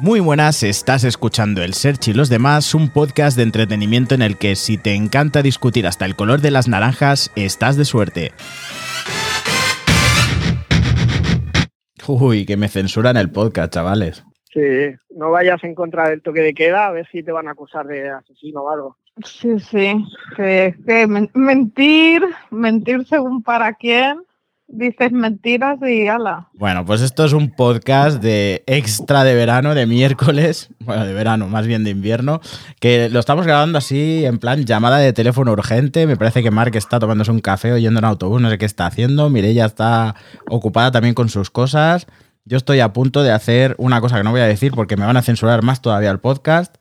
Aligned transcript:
Muy 0.00 0.20
buenas, 0.20 0.62
estás 0.62 1.04
escuchando 1.04 1.62
El 1.62 1.72
Search 1.74 2.08
y 2.08 2.12
los 2.12 2.28
demás, 2.28 2.74
un 2.74 2.90
podcast 2.90 3.36
de 3.36 3.42
entretenimiento 3.44 4.14
en 4.14 4.22
el 4.22 4.36
que 4.36 4.54
si 4.54 4.76
te 4.78 4.94
encanta 4.94 5.42
discutir 5.42 5.86
hasta 5.86 6.04
el 6.04 6.14
color 6.16 6.40
de 6.40 6.50
las 6.50 6.68
naranjas, 6.68 7.32
estás 7.34 7.76
de 7.76 7.84
suerte. 7.84 8.32
Uy, 12.06 12.44
que 12.46 12.56
me 12.56 12.68
censuran 12.68 13.16
el 13.16 13.30
podcast, 13.30 13.72
chavales. 13.72 14.24
Sí, 14.52 14.60
no 15.10 15.30
vayas 15.30 15.62
en 15.64 15.74
contra 15.74 16.08
del 16.08 16.22
toque 16.22 16.40
de 16.40 16.54
queda, 16.54 16.86
a 16.86 16.92
ver 16.92 17.06
si 17.10 17.22
te 17.22 17.32
van 17.32 17.48
a 17.48 17.52
acusar 17.52 17.86
de 17.86 18.08
asesino 18.10 18.62
o 18.62 18.70
algo. 18.70 18.96
Sí, 19.24 19.58
sí, 19.58 20.04
que, 20.36 20.74
que 20.86 21.06
men- 21.06 21.30
mentir, 21.34 22.22
mentir 22.50 23.06
según 23.06 23.42
para 23.42 23.74
quién, 23.74 24.18
dices 24.68 25.12
mentiras 25.12 25.78
y 25.82 26.08
ala. 26.08 26.48
Bueno, 26.54 26.84
pues 26.84 27.00
esto 27.00 27.24
es 27.24 27.32
un 27.32 27.50
podcast 27.50 28.22
de 28.22 28.62
extra 28.66 29.24
de 29.24 29.34
verano, 29.34 29.74
de 29.74 29.86
miércoles, 29.86 30.70
bueno, 30.80 31.06
de 31.06 31.12
verano, 31.12 31.48
más 31.48 31.66
bien 31.66 31.84
de 31.84 31.90
invierno, 31.90 32.40
que 32.80 33.08
lo 33.08 33.20
estamos 33.20 33.46
grabando 33.46 33.78
así 33.78 34.24
en 34.24 34.38
plan 34.38 34.64
llamada 34.64 34.98
de 34.98 35.12
teléfono 35.12 35.52
urgente. 35.52 36.06
Me 36.06 36.16
parece 36.16 36.42
que 36.42 36.50
Mark 36.50 36.74
está 36.76 36.98
tomándose 36.98 37.30
un 37.30 37.40
café 37.40 37.72
oyendo 37.72 37.98
en 37.98 38.04
autobús, 38.04 38.40
no 38.40 38.50
sé 38.50 38.58
qué 38.58 38.66
está 38.66 38.86
haciendo. 38.86 39.30
Mireia 39.30 39.66
está 39.66 40.14
ocupada 40.48 40.90
también 40.90 41.14
con 41.14 41.28
sus 41.28 41.50
cosas. 41.50 42.06
Yo 42.44 42.56
estoy 42.56 42.80
a 42.80 42.92
punto 42.92 43.22
de 43.22 43.32
hacer 43.32 43.74
una 43.78 44.00
cosa 44.00 44.16
que 44.16 44.22
no 44.22 44.30
voy 44.30 44.40
a 44.40 44.46
decir 44.46 44.72
porque 44.72 44.96
me 44.96 45.04
van 45.04 45.16
a 45.16 45.22
censurar 45.22 45.62
más 45.62 45.82
todavía 45.82 46.10
el 46.10 46.20
podcast. 46.20 46.76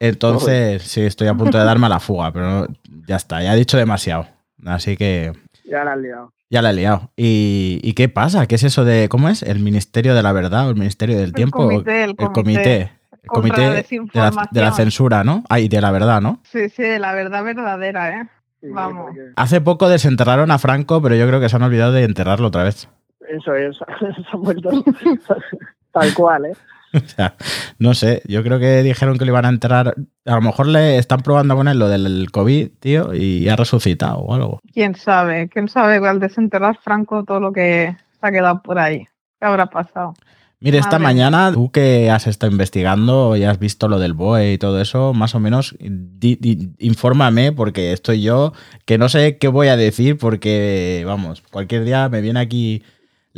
Entonces, 0.00 0.82
sí, 0.82 1.02
estoy 1.02 1.28
a 1.28 1.34
punto 1.34 1.58
de 1.58 1.64
darme 1.64 1.86
a 1.86 1.88
la 1.88 2.00
fuga, 2.00 2.32
pero 2.32 2.68
ya 3.06 3.16
está, 3.16 3.42
ya 3.42 3.54
he 3.54 3.58
dicho 3.58 3.76
demasiado. 3.76 4.26
Así 4.64 4.96
que 4.96 5.32
Ya 5.64 5.84
la 5.84 5.92
has 5.92 5.98
liado. 5.98 6.32
Ya 6.50 6.62
la 6.62 6.70
he 6.70 6.74
liado. 6.74 7.10
¿Y, 7.16 7.80
y 7.82 7.92
qué 7.94 8.08
pasa? 8.08 8.46
¿Qué 8.46 8.54
es 8.54 8.64
eso 8.64 8.84
de, 8.84 9.08
cómo 9.08 9.28
es? 9.28 9.42
¿El 9.42 9.60
Ministerio 9.60 10.14
de 10.14 10.22
la 10.22 10.32
Verdad 10.32 10.66
o 10.66 10.70
el 10.70 10.76
Ministerio 10.76 11.18
del 11.18 11.32
Tiempo? 11.32 11.58
comité, 11.58 12.04
el 12.04 12.10
el 12.10 12.16
comité 12.16 12.32
comité. 12.32 12.92
El 13.22 13.28
comité 13.28 13.60
de, 13.60 14.08
la, 14.14 14.48
de 14.50 14.60
la 14.60 14.72
censura, 14.72 15.24
¿no? 15.24 15.44
Ah, 15.50 15.60
y 15.60 15.68
de 15.68 15.80
la 15.80 15.90
verdad, 15.90 16.20
¿no? 16.20 16.40
Sí, 16.44 16.68
sí, 16.70 16.98
la 16.98 17.12
verdad 17.12 17.44
verdadera, 17.44 18.20
¿eh? 18.20 18.28
Sí, 18.60 18.68
Vamos. 18.70 19.08
porque 19.08 19.32
Hace 19.36 19.60
poco 19.60 19.88
desenterraron 19.88 20.50
a 20.50 20.58
Franco, 20.58 21.02
pero 21.02 21.14
yo 21.14 21.26
creo 21.26 21.40
que 21.40 21.48
se 21.48 21.56
han 21.56 21.62
olvidado 21.62 21.92
de 21.92 22.04
enterrarlo 22.04 22.48
otra 22.48 22.64
vez. 22.64 22.88
Eso 23.28 23.54
es, 23.54 23.76
se 23.98 24.06
han 24.32 24.42
vuelto 24.42 24.70
tal 25.92 26.14
cual, 26.14 26.46
¿eh? 26.46 26.52
O 26.94 27.00
sea, 27.06 27.34
no 27.78 27.92
sé, 27.94 28.22
yo 28.26 28.42
creo 28.42 28.58
que 28.58 28.82
dijeron 28.82 29.18
que 29.18 29.24
le 29.24 29.30
iban 29.30 29.44
a 29.44 29.50
enterrar. 29.50 29.94
A 30.24 30.34
lo 30.34 30.40
mejor 30.40 30.66
le 30.68 30.96
están 30.98 31.20
probando 31.20 31.54
a 31.54 31.56
poner 31.58 31.76
lo 31.76 31.88
del 31.88 32.30
COVID, 32.30 32.68
tío, 32.80 33.14
y 33.14 33.48
ha 33.48 33.56
resucitado 33.56 34.18
o 34.18 34.34
algo. 34.34 34.60
¿Quién 34.72 34.94
sabe? 34.94 35.48
¿Quién 35.48 35.68
sabe 35.68 35.96
al 36.06 36.18
desenterrar 36.20 36.78
Franco 36.82 37.24
todo 37.24 37.40
lo 37.40 37.52
que 37.52 37.94
se 38.20 38.26
ha 38.26 38.30
quedado 38.32 38.62
por 38.62 38.78
ahí? 38.78 39.06
¿Qué 39.38 39.46
habrá 39.46 39.66
pasado? 39.66 40.14
Mire, 40.60 40.78
esta 40.78 40.98
mañana, 40.98 41.52
tú 41.52 41.70
que 41.70 42.10
has 42.10 42.26
estado 42.26 42.50
investigando 42.50 43.36
y 43.36 43.44
has 43.44 43.60
visto 43.60 43.86
lo 43.86 44.00
del 44.00 44.12
BOE 44.12 44.54
y 44.54 44.58
todo 44.58 44.80
eso, 44.80 45.14
más 45.14 45.36
o 45.36 45.40
menos, 45.40 45.76
di- 45.78 46.34
di- 46.34 46.70
infórmame, 46.80 47.52
porque 47.52 47.92
estoy 47.92 48.22
yo, 48.22 48.52
que 48.84 48.98
no 48.98 49.08
sé 49.08 49.38
qué 49.38 49.46
voy 49.46 49.68
a 49.68 49.76
decir, 49.76 50.18
porque, 50.18 51.04
vamos, 51.06 51.42
cualquier 51.52 51.84
día 51.84 52.08
me 52.08 52.20
viene 52.22 52.40
aquí 52.40 52.82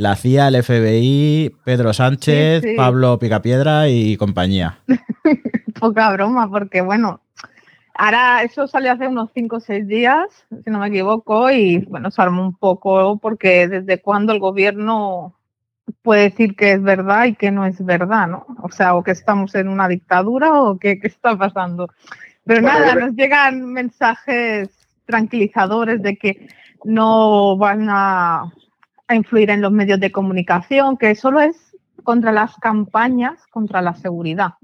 la 0.01 0.17
CIA, 0.17 0.49
el 0.49 0.63
FBI, 0.63 1.55
Pedro 1.63 1.93
Sánchez, 1.93 2.63
Sí, 2.63 2.71
sí. 2.71 2.75
Pablo 2.75 3.19
Picapiedra 3.19 3.89
y 3.91 4.17
compañía. 4.17 4.79
Poca 5.79 6.11
broma, 6.13 6.49
porque 6.49 6.81
bueno, 6.81 7.21
ahora 7.95 8.43
eso 8.43 8.67
salió 8.67 8.93
hace 8.93 9.07
unos 9.07 9.29
5 9.35 9.57
o 9.57 9.61
6 9.61 9.87
días, 9.87 10.47
si 10.65 10.71
no 10.71 10.79
me 10.79 10.89
equivoco, 10.89 11.51
y 11.51 11.85
bueno, 11.85 12.11
se 12.11 12.23
armó 12.23 12.43
un 12.43 12.57
poco 12.57 13.19
porque 13.19 13.69
desde 13.69 14.01
cuándo 14.01 14.33
el 14.33 14.41
gobierno 14.41 15.35
puede 16.01 16.31
decir 16.31 16.57
que 16.57 16.73
es 16.73 16.83
verdad 16.83 17.27
y 17.27 17.35
que 17.35 17.51
no 17.51 17.67
es 17.67 17.85
verdad, 17.85 18.27
¿no? 18.27 18.47
O 18.63 18.71
sea, 18.71 18.95
o 18.95 19.03
que 19.03 19.11
estamos 19.11 19.55
en 19.55 19.69
una 19.69 19.87
dictadura 19.87 20.63
o 20.63 20.79
que 20.79 20.99
qué 20.99 21.09
está 21.09 21.37
pasando. 21.37 21.91
Pero 22.47 22.63
Bueno, 22.63 22.79
nada, 22.79 22.95
nos 22.95 23.13
llegan 23.15 23.71
mensajes 23.71 24.71
tranquilizadores 25.05 26.01
de 26.01 26.17
que 26.17 26.49
no 26.85 27.59
van 27.59 27.89
a, 27.91 28.51
a 29.11 29.15
influir 29.17 29.51
en 29.51 29.61
los 29.61 29.73
medios 29.73 30.01
de 30.01 30.13
comunicación, 30.13 30.97
que 30.97 31.15
solo 31.15 31.41
es 31.41 31.77
contra 32.05 32.33
las 32.33 32.57
campañas, 32.57 33.47
contra 33.49 33.83
la 33.83 33.95
seguridad 33.95 34.55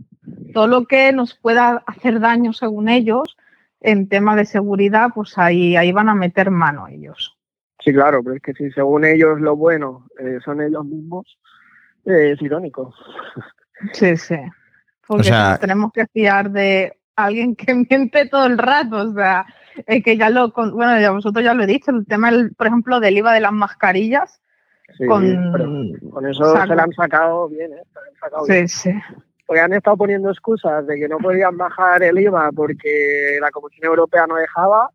todo 0.53 0.67
lo 0.67 0.87
que 0.87 1.13
nos 1.13 1.35
pueda 1.35 1.83
hacer 1.87 2.21
daño 2.21 2.53
según 2.53 2.89
ellos 2.89 3.37
en 3.81 4.09
tema 4.09 4.35
de 4.37 4.45
seguridad, 4.47 5.11
pues 5.15 5.37
ahí, 5.39 5.77
ahí 5.77 5.93
van 5.93 6.09
a 6.09 6.15
meter 6.15 6.51
mano 6.51 6.89
ellos. 6.89 7.37
Sí, 7.79 7.93
claro, 7.93 8.23
pero 8.25 8.37
es 8.37 8.43
que 8.43 8.55
si 8.55 8.71
según 8.73 9.05
ellos 9.05 9.41
lo 9.41 9.55
bueno 9.55 10.07
eh, 10.19 10.39
son 10.45 10.63
ellos 10.63 10.85
mismos, 10.85 11.39
eh, 12.07 12.33
es 12.33 12.43
irónico. 12.43 12.95
Sí, 13.93 14.17
sí. 14.17 14.39
Porque 15.07 15.25
sea- 15.25 15.45
si 15.45 15.51
nos 15.51 15.61
tenemos 15.61 15.93
que 15.93 16.07
fiar 16.07 16.51
de 16.51 16.99
alguien 17.17 17.57
que 17.57 17.75
miente 17.91 18.27
todo 18.29 18.47
el 18.47 18.59
rato, 18.59 18.97
o 18.99 19.13
sea, 19.13 19.47
es 19.87 20.03
que 20.05 20.17
ya 20.17 20.31
lo, 20.31 20.53
con- 20.53 20.73
bueno, 20.73 21.01
ya 21.01 21.11
vosotros 21.11 21.45
ya 21.45 21.55
lo 21.55 21.65
he 21.65 21.67
dicho, 21.67 21.91
el 21.91 22.07
tema, 22.07 22.29
el- 22.29 22.55
por 22.55 22.67
ejemplo, 22.67 23.01
del 23.01 23.19
IVA 23.19 23.33
de 23.33 23.41
las 23.41 23.53
mascarillas, 23.53 24.41
Sí, 24.97 25.05
con... 25.07 25.23
pero 25.53 25.67
con 26.13 26.27
eso 26.27 26.53
saco. 26.53 26.69
se 26.69 26.75
la 26.77 26.83
han 26.85 26.93
sacado 26.93 27.49
bien, 27.49 27.73
¿eh? 27.73 27.83
Se 27.93 27.95
la 28.01 28.07
han 28.07 28.15
sacado 28.21 28.47
bien. 28.47 28.69
Sí, 28.69 28.91
sí. 28.91 28.99
Porque 29.45 29.61
han 29.61 29.73
estado 29.73 29.97
poniendo 29.97 30.31
excusas 30.31 30.87
de 30.87 30.97
que 30.99 31.09
no 31.09 31.19
podían 31.19 31.57
bajar 31.57 32.03
el 32.03 32.19
IVA 32.19 32.51
porque 32.55 33.39
la 33.41 33.51
Comisión 33.51 33.87
Europea 33.87 34.27
no 34.27 34.37
dejaba, 34.37 34.91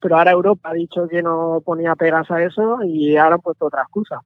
pero 0.00 0.16
ahora 0.16 0.30
Europa 0.30 0.70
ha 0.70 0.74
dicho 0.74 1.06
que 1.08 1.22
no 1.22 1.62
ponía 1.64 1.94
pegas 1.96 2.30
a 2.30 2.42
eso 2.42 2.78
y 2.84 3.16
ahora 3.16 3.34
han 3.36 3.40
puesto 3.40 3.66
otra 3.66 3.82
excusa. 3.82 4.20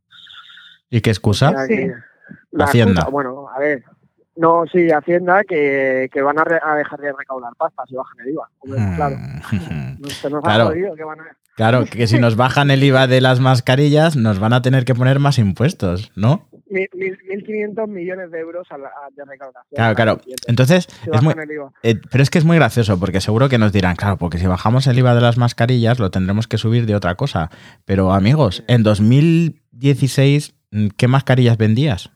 ¿Y 0.90 1.00
qué 1.00 1.10
O 1.10 1.12
excusa? 1.12 1.50
sea 1.50 1.66
Sí. 1.66 1.74
que 1.76 1.94
la 2.52 2.64
Hacienda. 2.64 2.92
excusa- 3.02 3.10
bueno, 3.10 3.48
a 3.48 3.58
ver. 3.58 3.82
No, 4.36 4.64
sí, 4.72 4.90
Hacienda 4.90 5.44
que, 5.44 6.08
que 6.12 6.22
van 6.22 6.38
a, 6.38 6.44
re- 6.44 6.60
a 6.62 6.74
dejar 6.74 6.98
de 7.00 7.12
recaudar 7.12 7.52
pasta 7.56 7.84
si 7.88 7.94
bajan 7.94 8.18
el 8.20 8.32
IVA. 8.32 8.48
Hombre, 8.58 8.80
Claro. 8.96 9.16
Se 10.08 10.28
nos 10.30 10.40
ha 10.44 10.46
Claro. 10.48 10.66
jodido 10.66 10.94
que 10.96 11.04
van 11.04 11.20
a... 11.20 11.24
Claro, 11.56 11.84
que 11.84 12.08
si 12.08 12.18
nos 12.18 12.34
bajan 12.34 12.72
el 12.72 12.82
IVA 12.82 13.06
de 13.06 13.20
las 13.20 13.38
mascarillas, 13.38 14.16
nos 14.16 14.40
van 14.40 14.52
a 14.52 14.60
tener 14.62 14.84
que 14.84 14.92
poner 14.96 15.20
más 15.20 15.38
impuestos, 15.38 16.10
¿no? 16.16 16.48
Mil- 16.68 16.88
mil- 16.94 17.16
1.500 17.46 17.86
millones 17.86 18.32
de 18.32 18.40
euros 18.40 18.66
a 18.72 18.78
la- 18.78 18.88
a- 18.88 19.08
de 19.14 19.24
recaudación. 19.24 19.76
Claro, 19.76 19.94
claro. 19.94 20.20
Si 20.24 20.34
Entonces, 20.48 20.88
es 21.12 21.22
muy. 21.22 21.32
Eh, 21.84 22.00
pero 22.10 22.22
es 22.24 22.30
que 22.30 22.38
es 22.38 22.44
muy 22.44 22.56
gracioso 22.56 22.98
porque 22.98 23.20
seguro 23.20 23.48
que 23.48 23.58
nos 23.58 23.72
dirán, 23.72 23.94
claro, 23.94 24.16
porque 24.16 24.38
si 24.38 24.46
bajamos 24.48 24.88
el 24.88 24.98
IVA 24.98 25.14
de 25.14 25.20
las 25.20 25.36
mascarillas 25.38 26.00
lo 26.00 26.10
tendremos 26.10 26.48
que 26.48 26.58
subir 26.58 26.86
de 26.86 26.96
otra 26.96 27.14
cosa. 27.14 27.50
Pero 27.84 28.12
amigos, 28.12 28.64
en 28.66 28.82
2016, 28.82 30.54
mm, 30.72 30.88
¿qué 30.96 31.06
mascarillas 31.08 31.56
vendías? 31.56 32.10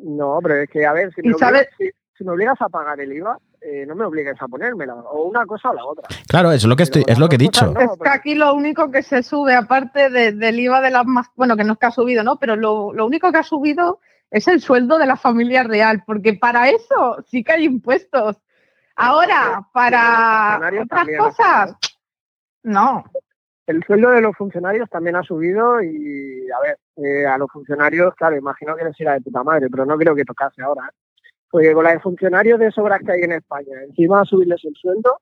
No, 0.00 0.38
pero 0.42 0.56
es 0.56 0.70
que, 0.70 0.86
a 0.86 0.92
ver, 0.92 1.12
si 1.14 1.20
¿Y 1.24 1.28
me, 1.28 1.34
sabes? 1.34 1.62
obligas, 1.62 1.74
si, 1.78 1.90
si 2.18 2.24
me 2.24 2.32
obligas 2.32 2.60
a 2.60 2.68
pagar 2.68 3.00
el 3.00 3.12
IVA, 3.12 3.38
eh, 3.60 3.84
no 3.86 3.94
me 3.96 4.04
obligues 4.04 4.40
a 4.40 4.46
ponérmela, 4.46 4.94
o 4.94 5.24
una 5.24 5.44
cosa 5.44 5.70
o 5.70 5.74
la 5.74 5.84
otra. 5.84 6.08
Claro, 6.28 6.48
eso 6.52 6.66
es 6.66 6.70
lo 6.70 6.76
que 6.76 6.84
estoy, 6.84 7.02
Pero 7.02 7.12
es 7.12 7.18
lo 7.18 7.28
que 7.28 7.34
he 7.34 7.38
dicho. 7.38 7.72
No, 7.72 7.80
es 7.80 7.90
que 8.00 8.08
aquí 8.08 8.34
lo 8.36 8.54
único 8.54 8.90
que 8.90 9.02
se 9.02 9.22
sube, 9.22 9.54
aparte 9.54 10.10
de- 10.10 10.32
del 10.32 10.60
IVA 10.60 10.80
de 10.80 10.90
las 10.90 11.04
más, 11.06 11.26
bueno, 11.34 11.56
que 11.56 11.64
no 11.64 11.72
es 11.72 11.78
que 11.78 11.86
ha 11.86 11.90
subido, 11.90 12.22
¿no? 12.22 12.38
Pero 12.38 12.54
lo, 12.54 12.92
lo 12.92 13.06
único 13.06 13.32
que 13.32 13.38
ha 13.38 13.42
subido 13.42 14.00
es 14.30 14.46
el 14.46 14.60
sueldo 14.60 14.98
de 14.98 15.06
la 15.06 15.16
familia 15.16 15.64
real, 15.64 16.04
porque 16.06 16.34
para 16.34 16.68
eso 16.68 17.16
sí 17.26 17.42
que 17.42 17.52
hay 17.52 17.64
impuestos. 17.64 18.36
Ahora, 18.94 19.66
para 19.72 20.60
otras 20.82 21.06
cosas, 21.18 21.76
no. 22.62 23.04
El 23.68 23.84
sueldo 23.84 24.10
de 24.10 24.22
los 24.22 24.34
funcionarios 24.34 24.88
también 24.88 25.14
ha 25.16 25.22
subido 25.22 25.82
y, 25.82 26.46
a 26.50 26.60
ver, 26.62 26.78
eh, 26.96 27.26
a 27.26 27.36
los 27.36 27.50
funcionarios, 27.52 28.14
claro, 28.14 28.34
imagino 28.36 28.74
que 28.74 28.84
les 28.84 28.98
irá 28.98 29.12
de 29.12 29.20
puta 29.20 29.42
madre, 29.44 29.68
pero 29.70 29.84
no 29.84 29.96
creo 29.98 30.14
que 30.14 30.24
tocase 30.24 30.62
ahora. 30.62 30.82
¿eh? 30.90 30.96
Porque 31.50 31.72
con 31.74 31.84
la 31.84 31.92
de 31.92 32.00
funcionarios 32.00 32.58
de 32.58 32.70
sobras 32.72 33.00
que 33.04 33.12
hay 33.12 33.20
en 33.22 33.32
España, 33.32 33.82
encima 33.86 34.24
subirles 34.24 34.64
el 34.64 34.74
sueldo, 34.74 35.20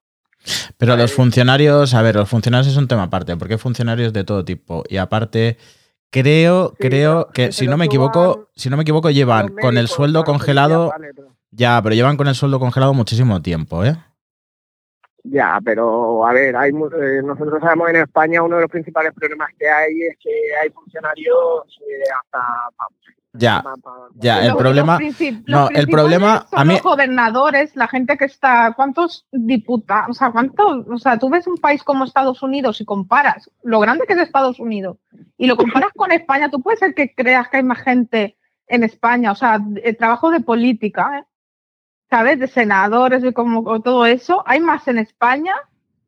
Pero 0.78 0.96
los 0.96 1.12
funcionarios, 1.12 1.92
a 1.94 2.02
ver, 2.02 2.14
los 2.14 2.28
funcionarios 2.28 2.68
es 2.68 2.76
un 2.76 2.86
tema 2.86 3.04
aparte, 3.04 3.36
porque 3.36 3.54
hay 3.54 3.58
funcionarios 3.58 4.12
de 4.12 4.22
todo 4.22 4.44
tipo. 4.44 4.84
Y 4.88 4.98
aparte, 4.98 5.56
creo, 6.10 6.68
Sí, 6.70 6.76
creo 6.88 7.28
que 7.32 7.50
si 7.50 7.66
no 7.66 7.76
me 7.76 7.86
equivoco, 7.86 8.48
si 8.54 8.70
no 8.70 8.76
me 8.76 8.82
equivoco, 8.82 9.10
llevan 9.10 9.48
con 9.60 9.76
el 9.76 9.88
sueldo 9.88 10.22
congelado. 10.24 10.90
policías, 10.90 11.00
vale, 11.00 11.14
pero- 11.14 11.36
Ya, 11.50 11.80
pero 11.82 11.94
llevan 11.96 12.16
con 12.16 12.28
el 12.28 12.34
sueldo 12.36 12.60
congelado 12.60 12.94
muchísimo 12.94 13.42
tiempo, 13.42 13.84
¿eh? 13.84 13.96
Ya, 15.28 15.58
pero 15.64 16.24
a 16.26 16.32
ver, 16.32 16.54
hay, 16.56 16.72
mu- 16.72 16.86
eh, 16.88 17.20
nosotros 17.24 17.60
sabemos 17.60 17.88
en 17.90 17.96
España 17.96 18.42
uno 18.42 18.56
de 18.56 18.62
los 18.62 18.70
principales 18.70 19.12
problemas 19.12 19.50
que 19.58 19.68
hay 19.68 20.02
es 20.02 20.16
que 20.22 20.30
hay 20.62 20.70
funcionarios 20.70 21.80
eh, 21.80 22.02
hasta... 22.22 22.38
Ya, 23.38 23.62
ya, 24.14 24.40
el 24.40 24.48
Los- 24.48 24.56
problema- 24.56 24.98
los 24.98 25.18
no, 25.46 25.68
el 25.68 25.88
problema, 25.88 26.46
son 26.48 26.58
a 26.58 26.64
mí- 26.64 26.72
los 26.74 26.82
gobernadores, 26.82 27.76
la 27.76 27.86
gente 27.86 28.16
que 28.16 28.24
está, 28.24 28.72
¿cuántos 28.74 29.26
diputados? 29.30 30.08
O 30.10 30.14
sea, 30.14 30.30
¿cuántos? 30.30 30.86
O 30.88 30.96
sea, 30.96 31.18
tú 31.18 31.28
ves 31.28 31.46
un 31.46 31.58
país 31.58 31.82
como 31.82 32.04
Estados 32.04 32.42
Unidos 32.42 32.80
y 32.80 32.86
comparas 32.86 33.50
lo 33.62 33.78
grande 33.80 34.06
que 34.06 34.14
es 34.14 34.20
Estados 34.20 34.58
Unidos 34.58 34.96
y 35.36 35.46
lo 35.48 35.56
comparas 35.58 35.90
con 35.94 36.12
España, 36.12 36.50
tú 36.50 36.62
puedes 36.62 36.78
ser 36.80 36.94
que 36.94 37.14
creas 37.14 37.48
que 37.50 37.58
hay 37.58 37.62
más 37.62 37.82
gente 37.82 38.38
en 38.68 38.84
España, 38.84 39.32
o 39.32 39.34
sea, 39.34 39.60
el 39.84 39.96
trabajo 39.98 40.30
de 40.30 40.40
política, 40.40 41.18
¿eh? 41.18 41.24
¿Sabes? 42.10 42.38
De 42.38 42.46
senadores 42.48 43.24
y 43.24 43.32
como 43.32 43.80
todo 43.82 44.06
eso, 44.06 44.42
hay 44.46 44.60
más 44.60 44.86
en 44.88 44.98
España 44.98 45.54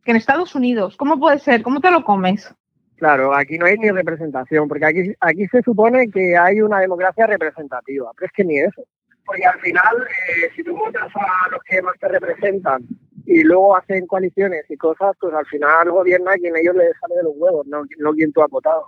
que 0.04 0.10
en 0.12 0.16
Estados 0.16 0.54
Unidos. 0.54 0.96
¿Cómo 0.96 1.18
puede 1.18 1.38
ser? 1.38 1.62
¿Cómo 1.62 1.80
te 1.80 1.90
lo 1.90 2.04
comes? 2.04 2.54
Claro, 2.96 3.32
aquí 3.34 3.58
no 3.58 3.66
hay 3.66 3.78
ni 3.78 3.90
representación, 3.90 4.66
porque 4.68 4.84
aquí, 4.86 5.12
aquí 5.20 5.46
se 5.48 5.62
supone 5.62 6.08
que 6.10 6.36
hay 6.36 6.60
una 6.60 6.80
democracia 6.80 7.26
representativa, 7.26 8.10
pero 8.16 8.26
es 8.26 8.32
que 8.32 8.44
ni 8.44 8.58
eso. 8.58 8.82
Porque 9.24 9.44
al 9.44 9.60
final, 9.60 9.96
eh, 10.08 10.48
si 10.56 10.64
tú 10.64 10.74
votas 10.76 11.08
a 11.14 11.50
los 11.50 11.62
que 11.64 11.80
más 11.82 11.94
te 12.00 12.08
representan 12.08 12.82
y 13.26 13.42
luego 13.44 13.76
hacen 13.76 14.06
coaliciones 14.06 14.64
y 14.70 14.76
cosas, 14.76 15.14
pues 15.20 15.32
al 15.34 15.44
final 15.46 15.90
gobierna 15.90 16.32
quien 16.36 16.56
ellos 16.56 16.74
les 16.74 16.96
sale 16.98 17.16
de 17.16 17.22
los 17.24 17.34
huevos, 17.36 17.66
no, 17.66 17.82
no 17.98 18.12
quien 18.14 18.32
tú 18.32 18.42
has 18.42 18.50
votado. 18.50 18.86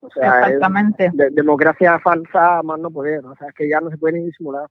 O 0.00 0.10
sea, 0.10 0.40
es 0.40 0.46
Exactamente. 0.54 1.10
de- 1.12 1.30
democracia 1.30 1.98
falsa 2.00 2.62
más 2.62 2.78
no 2.80 2.90
poder. 2.90 3.24
O 3.24 3.36
sea, 3.36 3.48
es 3.48 3.54
que 3.54 3.68
ya 3.68 3.80
no 3.80 3.90
se 3.90 3.98
puede 3.98 4.18
ni 4.18 4.24
disimular. 4.26 4.66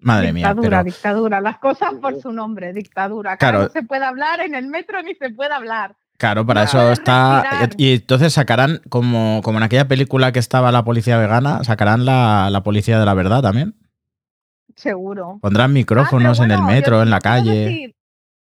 Madre 0.00 0.32
mía. 0.32 0.46
dictadura, 0.48 0.78
Pero, 0.78 0.84
dictadura. 0.84 1.40
Las 1.40 1.58
cosas 1.58 1.94
por 2.00 2.20
su 2.20 2.32
nombre, 2.32 2.72
dictadura. 2.72 3.36
Claro. 3.36 3.62
no 3.64 3.68
se 3.70 3.82
puede 3.82 4.04
hablar 4.04 4.40
en 4.40 4.54
el 4.54 4.66
metro 4.68 5.02
ni 5.02 5.14
se 5.14 5.30
puede 5.30 5.52
hablar. 5.52 5.96
claro, 6.16 6.46
para 6.46 6.60
No 6.62 6.64
eso 6.66 6.92
está. 6.92 7.42
respirar. 7.42 7.70
Y 7.78 7.94
entonces 7.94 8.32
sacarán, 8.32 8.80
como, 8.88 9.40
como 9.42 9.58
en 9.58 9.64
aquella 9.64 9.88
película 9.88 10.30
que 10.32 10.38
estaba 10.38 10.70
la 10.72 10.84
policía 10.84 11.18
vegana, 11.18 11.62
sacarán 11.64 12.04
la, 12.04 12.48
la 12.50 12.62
policía 12.62 12.98
de 13.00 13.06
la 13.06 13.14
verdad 13.14 13.42
también. 13.42 13.74
Seguro. 14.76 15.38
Pondrán 15.40 15.70
Ah, 15.70 15.74
micrófonos 15.74 16.38
en 16.40 16.50
el 16.52 16.62
metro, 16.62 16.96
yo- 16.98 17.02
en 17.02 17.10
la 17.10 17.18
calle. 17.20 17.52
decir- 17.68 17.94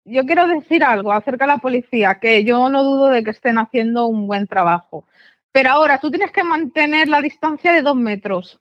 yo 0.05 0.25
quiero 0.25 0.47
decir 0.47 0.85
algo 0.85 1.13
acerca 1.13 1.45
de 1.47 1.53
la 1.53 1.59
policía, 1.59 2.19
que 2.21 2.45
yo 2.45 2.69
no 2.69 2.85
dudo 2.85 3.09
de 3.09 3.25
que 3.25 3.31
estén 3.31 3.59
haciendo 3.59 4.07
un 4.07 4.27
buen 4.27 4.47
trabajo. 4.47 5.05
Pero 5.53 5.71
ahora 5.71 5.99
tú 5.99 6.11
tienes 6.11 6.31
que 6.33 6.45
mantener 6.45 7.09
la 7.09 7.21
distancia 7.23 7.73
de 7.73 7.83
dos 7.83 7.97
metros. 7.97 8.61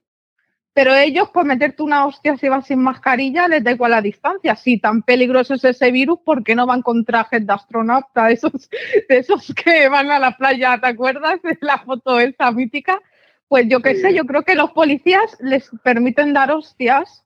Pero 0.75 0.93
ellos, 0.93 1.29
por 1.29 1.45
meterte 1.45 1.81
una 1.83 2.05
hostia 2.05 2.35
si 2.37 2.49
vas 2.49 2.67
sin 2.67 2.79
mascarilla, 2.83 3.47
les 3.47 3.63
da 3.63 3.71
igual 3.71 3.91
la 3.91 4.01
distancia. 4.01 4.57
Si 4.57 4.77
tan 4.77 5.03
peligroso 5.03 5.53
es 5.53 5.63
ese 5.63 5.89
virus, 5.89 6.19
¿por 6.25 6.43
qué 6.43 6.53
no 6.53 6.65
van 6.65 6.81
con 6.81 7.05
trajes 7.05 7.47
de 7.47 7.53
astronauta? 7.53 8.29
Esos, 8.31 8.69
de 9.07 9.17
esos 9.17 9.53
que 9.55 9.87
van 9.87 10.11
a 10.11 10.19
la 10.19 10.35
playa, 10.35 10.77
¿te 10.81 10.87
acuerdas 10.87 11.41
de 11.43 11.57
la 11.61 11.77
foto 11.79 12.19
esa 12.19 12.51
mítica? 12.51 12.99
Pues 13.47 13.67
yo 13.69 13.81
qué 13.81 13.95
Sí. 13.95 14.01
sé, 14.01 14.13
yo 14.13 14.25
creo 14.25 14.43
que 14.43 14.55
los 14.55 14.71
policías 14.71 15.37
les 15.39 15.69
permiten 15.81 16.33
dar 16.33 16.51
hostias 16.51 17.23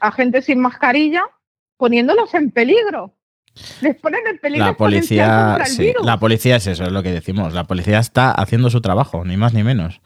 a 0.00 0.12
gente 0.12 0.40
sin 0.40 0.60
mascarilla 0.60 1.22
poniéndolos 1.76 2.32
en 2.34 2.52
peligro. 2.52 3.12
Les 3.80 3.96
ponen 3.96 4.20
en 4.26 4.38
peligro 4.38 4.66
La 4.66 4.72
policía, 4.74 5.58
sí, 5.64 5.82
virus. 5.82 6.06
la 6.06 6.18
policía 6.20 6.56
es 6.56 6.66
eso, 6.68 6.84
es 6.84 6.92
lo 6.92 7.02
que 7.02 7.10
decimos. 7.10 7.54
La 7.54 7.64
policía 7.64 7.98
está 7.98 8.30
haciendo 8.30 8.70
su 8.70 8.80
trabajo, 8.80 9.24
ni 9.24 9.36
más 9.36 9.52
ni 9.52 9.64
menos. 9.64 10.00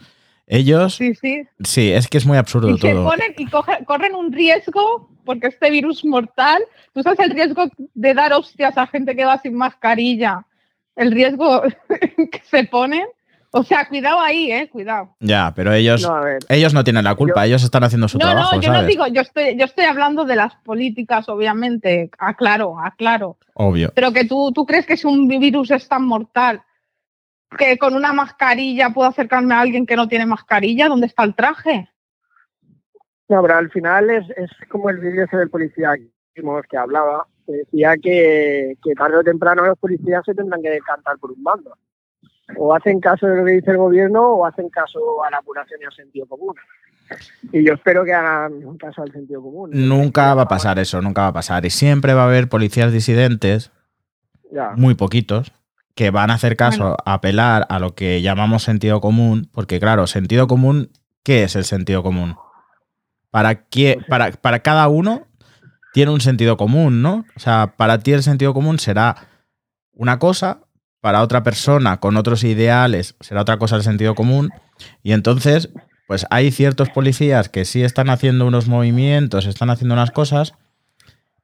Ellos, 0.50 0.94
sí, 0.96 1.14
Sí, 1.14 1.42
sí. 1.62 1.92
es 1.92 2.08
que 2.08 2.16
es 2.18 2.26
muy 2.26 2.38
absurdo 2.38 2.70
Y 2.70 2.78
se 2.78 2.92
todo. 2.92 3.04
ponen 3.04 3.34
y 3.36 3.46
coge- 3.46 3.84
corren 3.84 4.14
un 4.14 4.32
riesgo 4.32 5.10
porque 5.24 5.48
este 5.48 5.70
virus 5.70 6.04
mortal, 6.06 6.62
tú 6.94 7.02
sabes 7.02 7.18
el 7.20 7.30
riesgo 7.30 7.64
de 7.94 8.14
dar 8.14 8.32
hostias 8.32 8.76
a 8.78 8.86
gente 8.86 9.14
que 9.14 9.26
va 9.26 9.38
sin 9.38 9.54
mascarilla, 9.54 10.46
el 10.96 11.12
riesgo 11.12 11.62
que 12.32 12.40
se 12.44 12.64
ponen. 12.64 13.04
O 13.50 13.62
sea, 13.62 13.88
cuidado 13.88 14.20
ahí, 14.20 14.52
eh, 14.52 14.68
cuidado. 14.68 15.16
Ya, 15.20 15.52
pero 15.56 15.72
ellos, 15.72 16.02
No, 16.02 16.20
ellos 16.50 16.74
no 16.74 16.84
tienen 16.84 17.02
la 17.04 17.14
culpa, 17.14 17.46
ellos 17.46 17.62
están 17.64 17.82
haciendo 17.82 18.06
su 18.06 18.18
no, 18.18 18.26
trabajo, 18.26 18.56
no, 18.56 18.60
yo 18.60 18.66
¿sabes? 18.66 18.82
no 18.82 18.86
digo, 18.88 19.06
yo 19.06 19.22
estoy, 19.22 19.56
yo 19.56 19.64
estoy 19.64 19.86
hablando 19.86 20.26
de 20.26 20.36
las 20.36 20.54
políticas, 20.56 21.28
obviamente, 21.30 22.10
aclaro, 22.18 22.78
aclaro. 22.78 23.38
Obvio. 23.54 23.90
Pero 23.94 24.12
que 24.12 24.24
tú, 24.26 24.52
tú 24.52 24.66
crees 24.66 24.84
que 24.84 24.98
si 24.98 25.06
un 25.06 25.26
virus 25.28 25.70
es 25.70 25.88
tan 25.88 26.04
mortal 26.04 26.60
que 27.56 27.78
con 27.78 27.94
una 27.94 28.12
mascarilla 28.12 28.90
puedo 28.90 29.08
acercarme 29.08 29.54
a 29.54 29.60
alguien 29.60 29.86
que 29.86 29.96
no 29.96 30.08
tiene 30.08 30.26
mascarilla, 30.26 30.88
¿dónde 30.88 31.06
está 31.06 31.24
el 31.24 31.34
traje? 31.34 31.88
No, 33.28 33.42
pero 33.42 33.56
al 33.56 33.70
final 33.70 34.10
es, 34.10 34.28
es 34.36 34.50
como 34.68 34.90
el 34.90 34.98
vídeo 34.98 35.24
ese 35.24 35.36
del 35.36 35.50
policía 35.50 35.92
que 36.70 36.76
hablaba, 36.76 37.26
que 37.46 37.52
decía 37.52 37.96
que, 38.00 38.76
que 38.82 38.94
tarde 38.94 39.16
o 39.16 39.24
temprano 39.24 39.64
los 39.66 39.78
policías 39.78 40.22
se 40.24 40.34
tendrán 40.34 40.62
que 40.62 40.70
decantar 40.70 41.18
por 41.18 41.32
un 41.32 41.42
bando. 41.42 41.76
O 42.56 42.74
hacen 42.74 43.00
caso 43.00 43.26
de 43.26 43.36
lo 43.36 43.44
que 43.44 43.52
dice 43.52 43.72
el 43.72 43.76
gobierno 43.76 44.22
o 44.34 44.46
hacen 44.46 44.70
caso 44.70 45.22
a 45.24 45.30
la 45.30 45.38
apuración 45.38 45.80
y 45.82 45.84
al 45.84 45.92
sentido 45.92 46.26
común. 46.26 46.54
Y 47.52 47.64
yo 47.64 47.74
espero 47.74 48.04
que 48.04 48.14
hagan 48.14 48.76
caso 48.78 49.02
al 49.02 49.12
sentido 49.12 49.42
común. 49.42 49.70
Nunca 49.72 50.34
va 50.34 50.42
a 50.42 50.48
pasar 50.48 50.78
eso, 50.78 51.02
nunca 51.02 51.22
va 51.22 51.28
a 51.28 51.32
pasar. 51.32 51.66
Y 51.66 51.70
siempre 51.70 52.14
va 52.14 52.22
a 52.22 52.26
haber 52.26 52.48
policías 52.48 52.92
disidentes, 52.92 53.70
Ya. 54.50 54.70
muy 54.76 54.94
poquitos, 54.94 55.52
que 55.98 56.12
van 56.12 56.30
a 56.30 56.34
hacer 56.34 56.54
caso, 56.54 56.84
Bueno. 56.84 56.96
a 57.04 57.14
apelar 57.14 57.66
a 57.68 57.80
lo 57.80 57.96
que 57.96 58.22
llamamos 58.22 58.62
sentido 58.62 59.00
común, 59.00 59.50
porque 59.52 59.80
claro, 59.80 60.06
sentido 60.06 60.46
común, 60.46 60.92
¿qué 61.24 61.42
es 61.42 61.56
el 61.56 61.64
sentido 61.64 62.04
común? 62.04 62.36
Para, 63.32 63.64
qué, 63.64 63.96
sé. 63.98 64.04
para, 64.08 64.30
para 64.30 64.60
cada 64.60 64.86
uno 64.86 65.26
tiene 65.92 66.12
un 66.12 66.20
sentido 66.20 66.56
común, 66.56 67.02
¿no? 67.02 67.24
O 67.34 67.40
sea, 67.40 67.74
para 67.76 67.98
ti 67.98 68.12
el 68.12 68.22
sentido 68.22 68.54
común 68.54 68.78
será 68.78 69.26
una 69.90 70.20
cosa, 70.20 70.60
para 71.00 71.20
otra 71.20 71.42
persona 71.42 71.98
con 71.98 72.16
otros 72.16 72.44
ideales 72.44 73.16
será 73.18 73.40
otra 73.40 73.58
cosa 73.58 73.74
el 73.74 73.82
sentido 73.82 74.14
común, 74.14 74.50
y 75.02 75.10
entonces, 75.10 75.70
pues 76.06 76.26
hay 76.30 76.52
ciertos 76.52 76.90
policías 76.90 77.48
que 77.48 77.64
sí 77.64 77.82
están 77.82 78.08
haciendo 78.08 78.46
unos 78.46 78.68
movimientos, 78.68 79.46
están 79.46 79.68
haciendo 79.68 79.94
unas 79.94 80.12
cosas, 80.12 80.54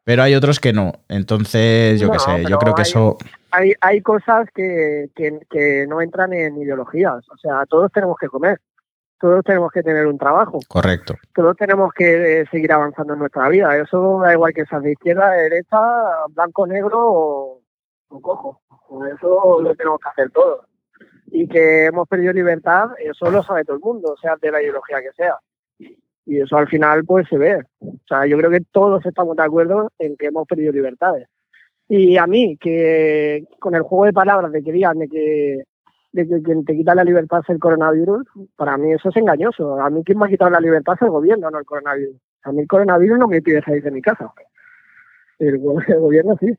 pero 0.05 0.23
hay 0.23 0.35
otros 0.35 0.61
que 0.61 0.73
no. 0.73 0.93
Entonces, 1.09 2.01
yo 2.01 2.11
qué 2.11 2.19
sé, 2.19 2.45
yo 2.45 2.59
creo 2.59 2.75
que 2.75 2.83
hay- 2.83 2.89
eso... 2.89 3.17
Hay, 3.51 3.73
hay 3.81 4.01
cosas 4.01 4.49
que, 4.55 5.11
que, 5.15 5.39
que 5.49 5.87
no 5.89 6.01
entran 6.01 6.33
en 6.33 6.57
ideologías. 6.61 7.25
O 7.31 7.37
sea, 7.37 7.65
todos 7.69 7.91
tenemos 7.93 8.17
que 8.19 8.27
comer. 8.29 8.59
Todos 9.21 9.45
tenemos 9.45 9.71
que 9.73 9.83
tener 9.83 10.07
un 10.07 10.19
trabajo. 10.19 10.59
Correcto. 10.69 11.15
todos 11.35 11.57
tenemos 11.57 11.93
que 11.95 12.41
eh, 12.41 12.45
seguir 12.51 12.73
avanzando 12.73 13.13
en 13.15 13.21
nuestra 13.21 13.49
vida. 13.49 13.77
Eso 13.79 14.21
da 14.23 14.33
igual 14.33 14.53
que 14.53 14.67
seas 14.67 14.83
de 14.83 14.93
izquierda, 14.93 15.31
de 15.31 15.43
derecha, 15.45 15.79
blanco, 16.31 16.67
negro 16.67 16.99
o, 17.01 17.61
o 18.09 18.21
cojo. 18.21 18.61
Eso 19.17 19.61
lo 19.63 19.75
tenemos 19.77 20.01
que 20.01 20.09
hacer 20.09 20.31
todos. 20.31 20.67
Y 21.29 21.47
que 21.49 21.87
hemos 21.87 22.07
perdido 22.09 22.33
libertad, 22.33 22.89
eso 22.99 23.31
lo 23.31 23.43
sabe 23.43 23.65
todo 23.65 23.77
el 23.77 23.83
mundo, 23.83 24.17
sea 24.21 24.35
de 24.41 24.51
la 24.51 24.61
ideología 24.61 25.01
que 25.01 25.13
sea. 25.17 25.37
Y 26.27 26.41
eso 26.41 26.57
al 26.57 26.69
final 26.69 27.05
pues 27.05 27.29
se 27.29 27.37
ve. 27.37 27.63
O 27.81 27.99
sea, 28.09 28.27
yo 28.27 28.37
creo 28.39 28.51
que 28.51 28.61
todos 28.73 29.05
estamos 29.05 29.37
de 29.37 29.43
acuerdo 29.43 29.91
en 29.99 30.17
que 30.17 30.27
hemos 30.27 30.47
perdido 30.47 30.73
libertades. 30.73 31.29
Y 31.89 32.17
a 32.17 32.27
mí, 32.27 32.57
que 32.57 33.45
con 33.61 33.75
el 33.75 33.83
juego 33.83 34.07
de 34.07 34.13
palabras 34.13 34.51
de 34.53 34.63
que 34.63 34.73
digan 34.73 34.99
de 34.99 35.09
que, 35.09 35.65
de 36.13 36.27
que 36.27 36.43
quien 36.43 36.65
te 36.65 36.75
quita 36.75 36.95
la 36.95 37.05
libertad 37.05 37.41
es 37.43 37.51
el 37.51 37.59
coronavirus, 37.59 38.27
para 38.57 38.79
mí 38.79 38.93
eso 38.93 39.11
es 39.11 39.17
engañoso. 39.17 39.79
A 39.81 39.91
mí 39.91 40.03
quien 40.03 40.19
me 40.19 40.27
ha 40.27 40.31
quitado 40.31 40.51
la 40.51 40.61
libertad 40.61 40.95
es 40.95 41.03
el 41.03 41.11
gobierno, 41.11 41.51
no 41.51 41.59
el 41.59 41.67
coronavirus. 41.67 42.17
A 42.45 42.53
mí 42.53 42.63
el 42.63 42.69
coronavirus 42.69 43.19
no 43.19 43.29
me 43.29 43.43
pide 43.43 43.63
salir 43.63 43.83
de 43.83 43.91
mi 43.91 44.01
casa. 44.01 44.33
El, 45.39 45.61
el 45.89 46.01
gobierno 46.01 46.37
sí. 46.41 46.57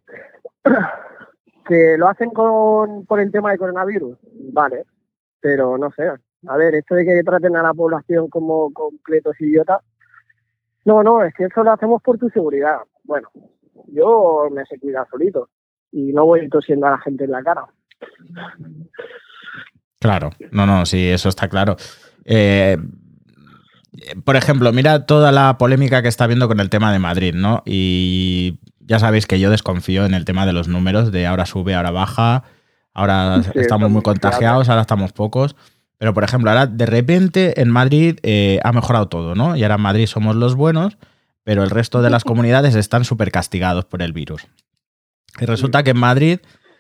que 1.68 1.98
lo 1.98 2.08
hacen 2.08 2.30
con, 2.30 3.06
por 3.06 3.20
el 3.20 3.32
tema 3.32 3.52
de 3.52 3.58
coronavirus, 3.58 4.18
vale. 4.54 4.86
Pero 5.42 5.78
no 5.78 5.92
sé. 5.92 6.12
A 6.48 6.58
ver, 6.58 6.76
esto 6.76 6.96
de 6.96 7.06
que 7.06 7.24
traten 7.24 7.56
a 7.56 7.64
la 7.64 7.74
población 7.74 8.30
como 8.30 8.72
completos 8.72 9.40
idiotas. 9.40 9.82
No, 10.86 11.02
no, 11.04 11.24
es 11.24 11.34
que 11.34 11.46
eso 11.46 11.64
lo 11.64 11.72
hacemos 11.72 12.02
por 12.02 12.18
tu 12.18 12.30
seguridad. 12.30 12.78
Bueno, 13.04 13.30
yo 13.88 14.48
me 14.52 14.66
sé 14.66 14.80
cuidar 14.80 15.08
solito 15.10 15.50
y 15.92 16.14
no 16.14 16.25
voy 16.25 16.48
tosiendo 16.50 16.88
a 16.88 16.92
la 16.92 16.98
gente 17.00 17.24
en 17.24 17.32
la 17.32 17.44
cara. 17.44 17.66
Claro, 20.00 20.30
no, 20.52 20.66
no, 20.66 20.86
sí, 20.86 21.10
eso 21.10 21.30
está 21.30 21.48
claro. 21.48 21.78
Eh, 22.25 22.78
por 24.24 24.36
ejemplo, 24.36 24.72
mira 24.74 25.06
toda 25.06 25.32
la 25.32 25.58
polémica 25.58 26.02
que 26.02 26.08
está 26.08 26.25
habiendo 26.25 26.48
con 26.48 26.60
el 26.60 26.70
tema 26.70 26.92
de 26.92 27.00
Madrid, 27.00 27.34
¿no? 27.34 27.64
Y 27.66 28.60
ya 28.80 29.00
sabéis 29.00 29.25
que 29.25 29.40
yo 29.40 29.50
desconfío 29.50 30.06
en 30.06 30.14
el 30.14 30.25
tema 30.25 30.46
de 30.46 30.54
los 30.54 30.68
números, 30.68 31.12
de 31.12 31.25
ahora 31.25 31.46
sube, 31.46 31.75
ahora 31.75 31.92
baja, 31.92 32.44
ahora 32.94 33.42
Sí, 33.44 33.52
estamos 33.56 33.90
muy 33.90 34.02
contagiados, 34.02 34.70
ahora 34.70 34.82
estamos 34.82 35.14
pocos. 35.14 35.56
Pero, 35.98 36.14
por 36.14 36.24
ejemplo, 36.24 36.50
ahora 36.50 36.68
de 36.68 36.86
repente 36.86 37.62
en 37.62 37.70
Madrid 37.70 38.20
eh, 38.24 38.60
ha 38.64 38.72
mejorado 38.72 39.08
todo, 39.08 39.36
¿no? 39.36 39.56
Y 39.56 39.64
ahora 39.64 39.75
en 39.75 39.82
Madrid 39.82 40.08
somos 40.08 40.36
los 40.36 40.56
buenos, 40.56 40.98
pero 41.44 41.64
el 41.64 41.70
resto 41.70 42.02
de 42.02 42.10
las 42.10 42.24
comunidades 42.25 42.75
están 42.75 43.06
súper 43.06 43.32
castigados 43.32 43.86
por 43.86 44.02
el 44.02 44.14
virus. 44.14 44.48
Y 45.40 45.46
resulta 45.46 45.84
que 45.84 45.92
en 45.92 46.00
Madrid 46.00 46.40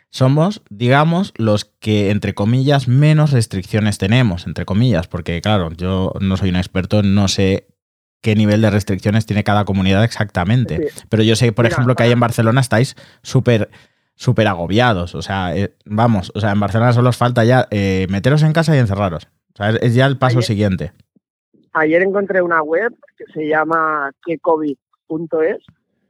somos, 0.09 0.61
digamos, 0.69 1.33
los 1.37 1.65
que, 1.65 2.09
entre 2.09 2.33
comillas, 2.33 2.87
menos 2.87 3.31
restricciones 3.31 3.97
tenemos, 3.97 4.47
entre 4.47 4.65
comillas, 4.65 5.07
porque, 5.07 5.41
claro, 5.41 5.71
yo 5.73 6.13
no 6.21 6.37
soy 6.37 6.49
un 6.49 6.55
experto, 6.55 7.03
no 7.03 7.27
sé 7.27 7.67
qué 8.21 8.33
nivel 8.35 8.61
de 8.61 8.69
restricciones 8.69 9.25
tiene 9.25 9.43
cada 9.43 9.65
comunidad 9.65 10.03
exactamente. 10.03 10.87
Pero 11.09 11.21
yo 11.21 11.35
sé, 11.35 11.51
por 11.51 11.65
Mira, 11.65 11.73
ejemplo, 11.73 11.95
que 11.95 12.03
ahí 12.03 12.11
en 12.11 12.19
Barcelona 12.19 12.61
estáis 12.61 12.95
súper 13.21 13.69
súper 14.15 14.47
agobiados. 14.47 15.13
O 15.15 15.21
sea, 15.21 15.55
eh, 15.55 15.73
vamos, 15.85 16.31
o 16.35 16.39
sea, 16.39 16.51
en 16.51 16.59
Barcelona 16.59 16.93
solo 16.93 17.09
os 17.09 17.17
falta 17.17 17.43
ya 17.43 17.67
eh, 17.71 18.07
meteros 18.09 18.43
en 18.43 18.53
casa 18.53 18.75
y 18.75 18.79
encerraros. 18.79 19.27
O 19.53 19.57
sea, 19.57 19.69
es, 19.69 19.79
es 19.81 19.95
ya 19.95 20.05
el 20.05 20.17
paso 20.17 20.37
Ayer- 20.39 20.47
siguiente. 20.47 20.91
Ayer 21.73 22.01
encontré 22.03 22.41
una 22.41 22.61
web 22.61 22.93
que 23.17 23.25
se 23.33 23.47
llama 23.49 24.09
quecovid.es, 24.25 25.57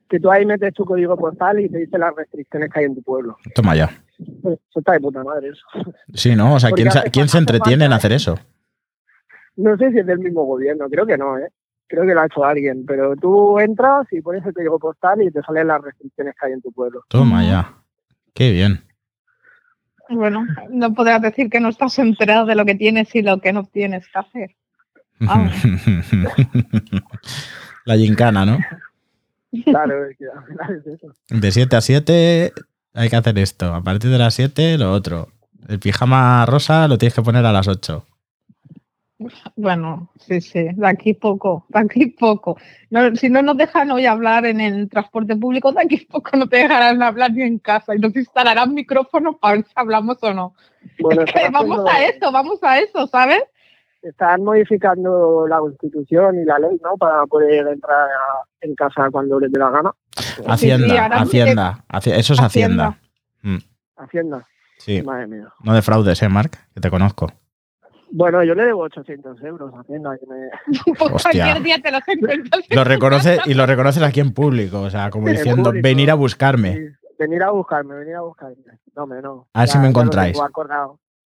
que 0.08 0.20
tú 0.20 0.30
ahí 0.32 0.46
metes 0.46 0.74
tu 0.76 0.86
código 0.86 1.18
postal 1.18 1.60
y 1.60 1.70
te 1.70 1.80
dice 1.80 1.98
las 1.98 2.16
restricciones 2.16 2.70
que 2.72 2.80
hay 2.80 2.86
en 2.86 2.96
tu 2.96 3.02
pueblo. 3.02 3.36
Toma 3.56 3.76
ya. 3.76 3.90
Eso 4.20 4.80
está 4.80 4.94
de 4.94 5.00
puta 5.00 5.24
madre 5.24 5.50
eso. 5.50 5.66
Sí, 6.14 6.36
¿no? 6.36 6.54
O 6.54 6.60
sea, 6.60 6.72
¿quién, 6.72 6.90
quién 7.12 7.28
se 7.28 7.40
entretiene 7.40 7.86
en 7.86 7.94
hacer 7.94 8.12
eso? 8.14 8.38
No 9.56 9.76
sé 9.78 9.92
si 9.92 10.00
es 10.00 10.06
del 10.06 10.20
mismo 10.20 10.44
gobierno, 10.46 10.88
creo 10.90 11.06
que 11.06 11.18
no, 11.18 11.38
¿eh? 11.40 11.50
Creo 11.88 12.04
que 12.06 12.14
lo 12.14 12.22
ha 12.22 12.26
hecho 12.26 12.44
alguien, 12.44 12.86
pero 12.86 13.16
tú 13.16 13.60
entras 13.60 14.06
y 14.12 14.22
pones 14.22 14.46
el 14.46 14.54
código 14.54 14.80
postal 14.80 15.22
y 15.22 15.32
te 15.32 15.42
salen 15.42 15.68
las 15.68 15.82
restricciones 15.82 16.36
que 16.40 16.46
hay 16.48 16.54
en 16.54 16.62
tu 16.62 16.72
pueblo. 16.72 17.04
Toma 17.10 17.44
ya. 17.44 17.74
Qué 18.36 18.52
bien. 18.52 18.84
Bueno, 20.10 20.46
no 20.70 20.94
podrás 20.94 21.22
decir 21.22 21.50
que 21.50 21.60
no 21.60 21.70
estás 21.70 21.98
enterado 21.98 22.46
de 22.46 22.56
lo 22.56 22.66
que 22.66 22.76
tienes 22.76 23.16
y 23.16 23.24
lo 23.24 23.40
que 23.40 23.54
no 23.54 23.64
tienes 23.64 24.06
que 24.08 24.20
hacer. 24.20 24.56
La 27.86 27.96
gincana, 27.96 28.46
¿no? 28.46 28.60
Claro, 29.64 30.06
es 30.06 30.18
que 30.18 30.26
al 30.26 30.46
final 30.46 30.84
es 30.86 30.88
eso. 30.88 31.08
De 31.30 31.52
7 31.52 31.76
a 31.76 31.82
7 31.82 32.54
hay 32.94 33.10
que 33.10 33.16
hacer 33.16 33.40
esto. 33.40 33.74
A 33.74 33.82
partir 33.82 34.12
de 34.12 34.18
las 34.18 34.34
7, 34.34 34.78
lo 34.78 34.92
otro. 34.92 35.30
El 35.70 35.80
pijama 35.80 36.46
rosa 36.46 36.90
lo 36.90 36.98
tienes 36.98 37.14
que 37.14 37.22
poner 37.22 37.46
a 37.46 37.54
las 37.54 37.70
8. 37.70 38.06
Bueno, 39.56 40.12
sí, 40.20 40.42
sí, 40.42 40.64
de 40.74 40.88
aquí 40.88 41.14
poco, 41.14 41.66
de 41.70 41.80
aquí 41.80 42.06
poco. 42.08 42.58
No, 42.90 43.16
si 43.16 43.30
no 43.30 43.42
nos 43.42 43.56
dejan 43.58 43.90
hoy 43.92 44.06
hablar 44.06 44.46
en 44.46 44.60
el 44.60 44.90
transporte 44.90 45.36
público, 45.36 45.72
de 45.72 45.82
aquí 45.82 45.98
poco 46.12 46.36
no 46.38 46.48
te 46.48 46.58
dejarán 46.58 47.02
hablar 47.02 47.32
ni 47.32 47.44
en 47.44 47.60
casa 47.60 47.96
y 47.96 48.00
nos 48.00 48.16
instalarán 48.16 48.74
micrófonos 48.74 49.36
para 49.38 49.56
ver 49.56 49.66
si 49.66 49.72
hablamos 49.76 50.18
o 50.22 50.34
no. 50.34 50.54
Bueno, 51.00 51.22
Es 51.24 51.32
que 51.32 51.40
están 51.40 51.54
vamos 51.54 51.80
haciendo- 51.80 51.90
a 51.92 52.04
eso, 52.04 52.32
vamos 52.32 52.60
a 52.64 52.80
eso, 52.80 53.08
¿sabes? 53.08 53.44
están 54.02 54.44
modificando 54.44 55.48
la 55.48 55.58
constitución 55.58 56.40
y 56.40 56.46
la 56.46 56.60
ley, 56.60 56.78
¿no? 56.84 56.96
Para 56.96 57.26
poder 57.26 57.66
entrar 57.70 58.08
a- 58.08 58.44
en 58.62 58.76
casa 58.76 59.10
cuando 59.12 59.40
les 59.40 59.52
dé 59.52 59.58
la 59.58 59.72
gana. 59.72 59.92
Hacienda, 60.46 60.88
sí, 60.88 60.96
Hacienda. 61.24 61.84
Haci- 61.90 62.12
Eso 62.14 62.34
es 62.34 62.40
Hacienda. 62.40 62.90
Hacienda. 62.90 63.00
Mm, 63.42 63.58
Hacienda. 64.04 64.46
Sí, 64.78 65.02
Madre 65.02 65.26
mía. 65.26 65.48
no 65.64 65.74
defraudes, 65.74 66.22
¿eh, 66.22 66.30
Marc? 66.30 66.56
Que 66.76 66.82
te 66.82 66.92
conozco. 66.92 67.32
Bueno, 68.12 68.44
yo 68.44 68.54
le 68.56 68.66
debo 68.66 68.82
800 68.84 69.42
euros 69.44 69.74
a 69.74 69.80
Hacienda. 69.82 70.18
Que 70.18 70.26
me... 70.28 70.50
Pues 70.98 71.24
cualquier 71.24 71.62
día 71.64 71.82
te 71.82 71.92
los 71.92 72.02
encuentras. 72.08 72.64
Lo 72.70 72.84
reconoce 72.86 73.40
y 73.46 73.54
lo 73.54 73.66
reconoces 73.66 74.04
aquí 74.04 74.20
en 74.20 74.34
público, 74.34 74.82
o 74.82 74.90
sea, 74.90 75.10
como 75.10 75.28
En 75.28 75.36
diciendo, 75.36 75.64
público. 75.64 75.84
venir 75.84 76.12
a 76.12 76.16
buscarme. 76.16 76.74
Sí, 76.76 76.88
venir 77.20 77.44
a 77.44 77.52
buscarme, 77.52 77.96
venir 77.96 78.16
a 78.16 78.22
buscarme. 78.22 78.56
No, 78.96 79.04
hombre, 79.04 79.22
no. 79.22 79.48
A 79.54 79.62
ver 79.62 79.68
si 79.70 79.74
Ya- 79.76 79.80
me 79.80 79.84
ya 79.86 79.88
lo 79.88 79.90
encontráis. 79.90 80.38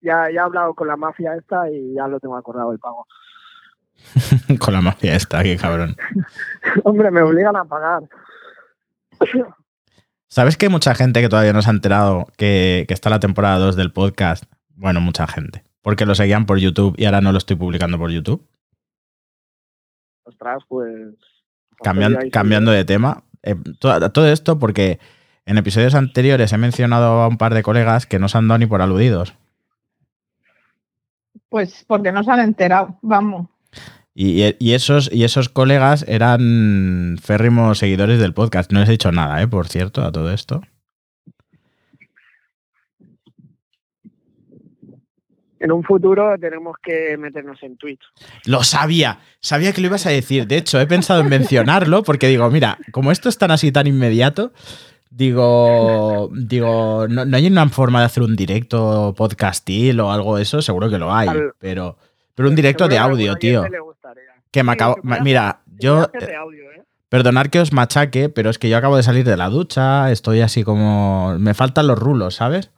Ya, 0.02 0.28
ya 0.30 0.40
he 0.40 0.44
hablado 0.44 0.74
con 0.74 0.88
la 0.88 0.96
mafia 0.96 1.34
esta 1.34 1.70
y 1.70 1.94
ya 1.94 2.06
lo 2.06 2.18
tengo 2.20 2.36
acordado 2.36 2.72
el 2.72 2.78
pago. 2.78 3.06
Con 4.58 4.72
la 4.72 4.80
mafia 4.80 5.14
esta, 5.14 5.42
qué 5.42 5.58
cabrón. 5.58 5.94
Hombre, 6.84 7.10
me 7.10 7.20
obligan 7.20 7.54
a 7.56 7.64
pagar. 7.64 8.02
¿Sabes 10.28 10.56
que 10.56 10.66
hay 10.66 10.72
mucha 10.72 10.94
gente 10.94 11.20
que 11.20 11.28
todavía 11.28 11.52
no 11.52 11.60
se 11.60 11.68
ha 11.68 11.72
enterado 11.72 12.26
que, 12.38 12.84
que 12.88 12.94
está 12.94 13.10
la 13.10 13.20
temporada 13.20 13.58
2 13.58 13.76
del 13.76 13.92
podcast? 13.92 14.44
Bueno, 14.74 15.00
mucha 15.02 15.26
gente. 15.26 15.64
Porque 15.82 16.06
lo 16.06 16.14
seguían 16.14 16.46
por 16.46 16.58
YouTube 16.58 16.94
y 16.98 17.06
ahora 17.06 17.20
no 17.20 17.32
lo 17.32 17.38
estoy 17.38 17.56
publicando 17.56 17.98
por 17.98 18.10
YouTube. 18.10 18.46
Ostras, 20.24 20.62
pues. 20.68 20.90
Cambian- 21.82 22.16
ahí 22.18 22.24
sí. 22.26 22.30
cambiando 22.30 22.70
de 22.70 22.84
tema. 22.84 23.24
Eh, 23.42 23.56
to- 23.78 24.10
todo 24.12 24.28
esto 24.28 24.58
porque 24.58 24.98
en 25.46 25.56
episodios 25.58 25.94
anteriores 25.94 26.52
he 26.52 26.58
mencionado 26.58 27.22
a 27.22 27.28
un 27.28 27.38
par 27.38 27.54
de 27.54 27.62
colegas 27.62 28.04
que 28.06 28.18
no 28.18 28.28
se 28.28 28.36
han 28.38 28.46
dado 28.48 28.58
ni 28.58 28.66
por 28.66 28.82
aludidos. 28.82 29.34
Pues 31.48 31.84
porque 31.88 32.12
no 32.12 32.22
se 32.22 32.30
han 32.30 32.40
enterado, 32.40 32.98
vamos. 33.02 33.48
Y, 34.14 34.54
y 34.58 34.74
esos, 34.74 35.10
y 35.12 35.24
esos 35.24 35.48
colegas 35.48 36.04
eran 36.06 37.16
férrimos 37.22 37.78
seguidores 37.78 38.20
del 38.20 38.34
podcast. 38.34 38.70
No 38.72 38.80
les 38.80 38.88
he 38.88 38.92
dicho 38.92 39.10
nada, 39.12 39.40
¿eh? 39.40 39.48
Por 39.48 39.66
cierto, 39.68 40.02
a 40.02 40.12
todo 40.12 40.30
esto. 40.32 40.60
En 45.60 45.70
un 45.72 45.84
futuro 45.84 46.34
tenemos 46.40 46.76
que 46.82 47.16
meternos 47.18 47.62
en 47.62 47.76
Twitch. 47.76 48.00
Lo 48.46 48.64
sabía, 48.64 49.18
sabía 49.40 49.72
que 49.72 49.80
lo 49.82 49.88
ibas 49.88 50.06
a 50.06 50.10
decir. 50.10 50.46
De 50.46 50.56
hecho, 50.56 50.80
he 50.80 50.86
pensado 50.86 51.20
en 51.20 51.28
mencionarlo 51.28 52.02
porque 52.02 52.28
digo, 52.28 52.48
mira, 52.50 52.78
como 52.92 53.12
esto 53.12 53.28
es 53.28 53.36
tan 53.38 53.50
así, 53.50 53.70
tan 53.70 53.86
inmediato, 53.86 54.52
digo, 55.10 56.30
digo, 56.32 57.06
no, 57.08 57.24
no 57.24 57.36
hay 57.36 57.46
una 57.46 57.68
forma 57.68 58.00
de 58.00 58.06
hacer 58.06 58.22
un 58.22 58.36
directo 58.36 59.14
podcastil 59.16 60.00
o 60.00 60.10
algo 60.12 60.36
de 60.36 60.42
eso, 60.42 60.62
seguro 60.62 60.88
que 60.90 60.98
lo 60.98 61.12
hay, 61.14 61.28
Al- 61.28 61.52
pero, 61.58 61.96
pero 62.34 62.48
un 62.48 62.56
directo 62.56 62.88
de 62.88 62.98
audio, 62.98 63.36
tío. 63.36 63.62
Que 64.50 64.62
me 64.64 64.72
Sí, 64.72 64.74
acabo, 64.74 64.96
puede 65.02 65.20
mira, 65.20 65.60
yo, 65.78 66.06
de 66.18 66.34
audio, 66.36 66.64
¿eh? 66.72 66.82
perdonar 67.08 67.50
que 67.50 67.60
os 67.60 67.72
machaque, 67.72 68.28
pero 68.28 68.50
es 68.50 68.58
que 68.58 68.68
yo 68.68 68.76
acabo 68.76 68.96
de 68.96 69.02
salir 69.02 69.24
de 69.24 69.36
la 69.36 69.48
ducha, 69.48 70.10
estoy 70.10 70.40
así 70.40 70.64
como, 70.64 71.36
me 71.38 71.54
faltan 71.54 71.86
los 71.86 71.98
rulos, 71.98 72.34
¿sabes? 72.36 72.70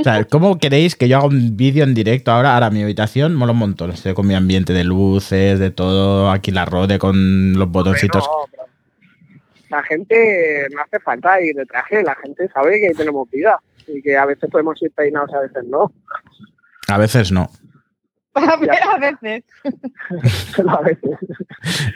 O 0.00 0.04
sea, 0.04 0.24
¿cómo 0.24 0.58
queréis 0.58 0.96
que 0.96 1.08
yo 1.08 1.18
haga 1.18 1.26
un 1.26 1.56
vídeo 1.56 1.84
en 1.84 1.94
directo 1.94 2.30
ahora? 2.30 2.54
Ahora 2.54 2.70
mi 2.70 2.82
habitación 2.82 3.34
mola 3.34 3.52
un 3.52 3.58
montón. 3.58 3.90
Estoy 3.90 4.14
con 4.14 4.26
mi 4.26 4.34
ambiente 4.34 4.72
de 4.72 4.84
luces, 4.84 5.58
de 5.58 5.70
todo, 5.70 6.30
aquí 6.30 6.50
la 6.50 6.64
rode 6.64 6.98
con 6.98 7.52
los 7.54 7.68
botoncitos. 7.70 8.28
Pero 8.50 8.66
la 9.70 9.82
gente 9.82 10.66
no 10.74 10.80
hace 10.82 10.98
falta 11.00 11.40
ir 11.40 11.54
de 11.54 11.66
traje, 11.66 12.02
la 12.02 12.14
gente 12.16 12.48
sabe 12.48 12.80
que 12.80 12.94
tenemos 12.94 13.28
vida 13.30 13.60
y 13.86 14.00
que 14.02 14.16
a 14.16 14.24
veces 14.26 14.48
podemos 14.50 14.80
ir 14.82 14.90
peinados, 14.92 15.32
a 15.34 15.40
veces 15.40 15.64
no. 15.68 15.92
A 16.88 16.98
veces 16.98 17.32
no. 17.32 17.50
A 18.34 18.56
ver, 18.56 18.70
a 18.70 18.98
veces. 18.98 19.44
A 20.68 20.80
veces. 20.82 21.10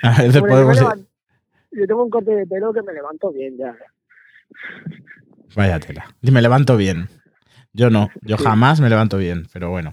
A 0.02 0.10
veces 0.10 0.34
yo, 0.34 0.40
podemos 0.40 0.76
ir- 0.76 0.82
levan- 0.82 1.06
yo 1.70 1.86
tengo 1.86 2.04
un 2.04 2.10
corte 2.10 2.34
de 2.34 2.46
pelo 2.46 2.72
que 2.72 2.82
me 2.82 2.92
levanto 2.92 3.30
bien 3.32 3.56
ya. 3.56 3.74
Vaya 5.54 5.78
tela. 5.80 6.06
Y 6.20 6.30
me 6.30 6.42
levanto 6.42 6.76
bien. 6.76 7.08
Yo 7.72 7.90
no, 7.90 8.10
yo 8.22 8.36
Sí. 8.36 8.44
jamás 8.44 8.80
me 8.80 8.88
levanto 8.90 9.16
bien, 9.18 9.46
pero 9.52 9.70
bueno. 9.70 9.92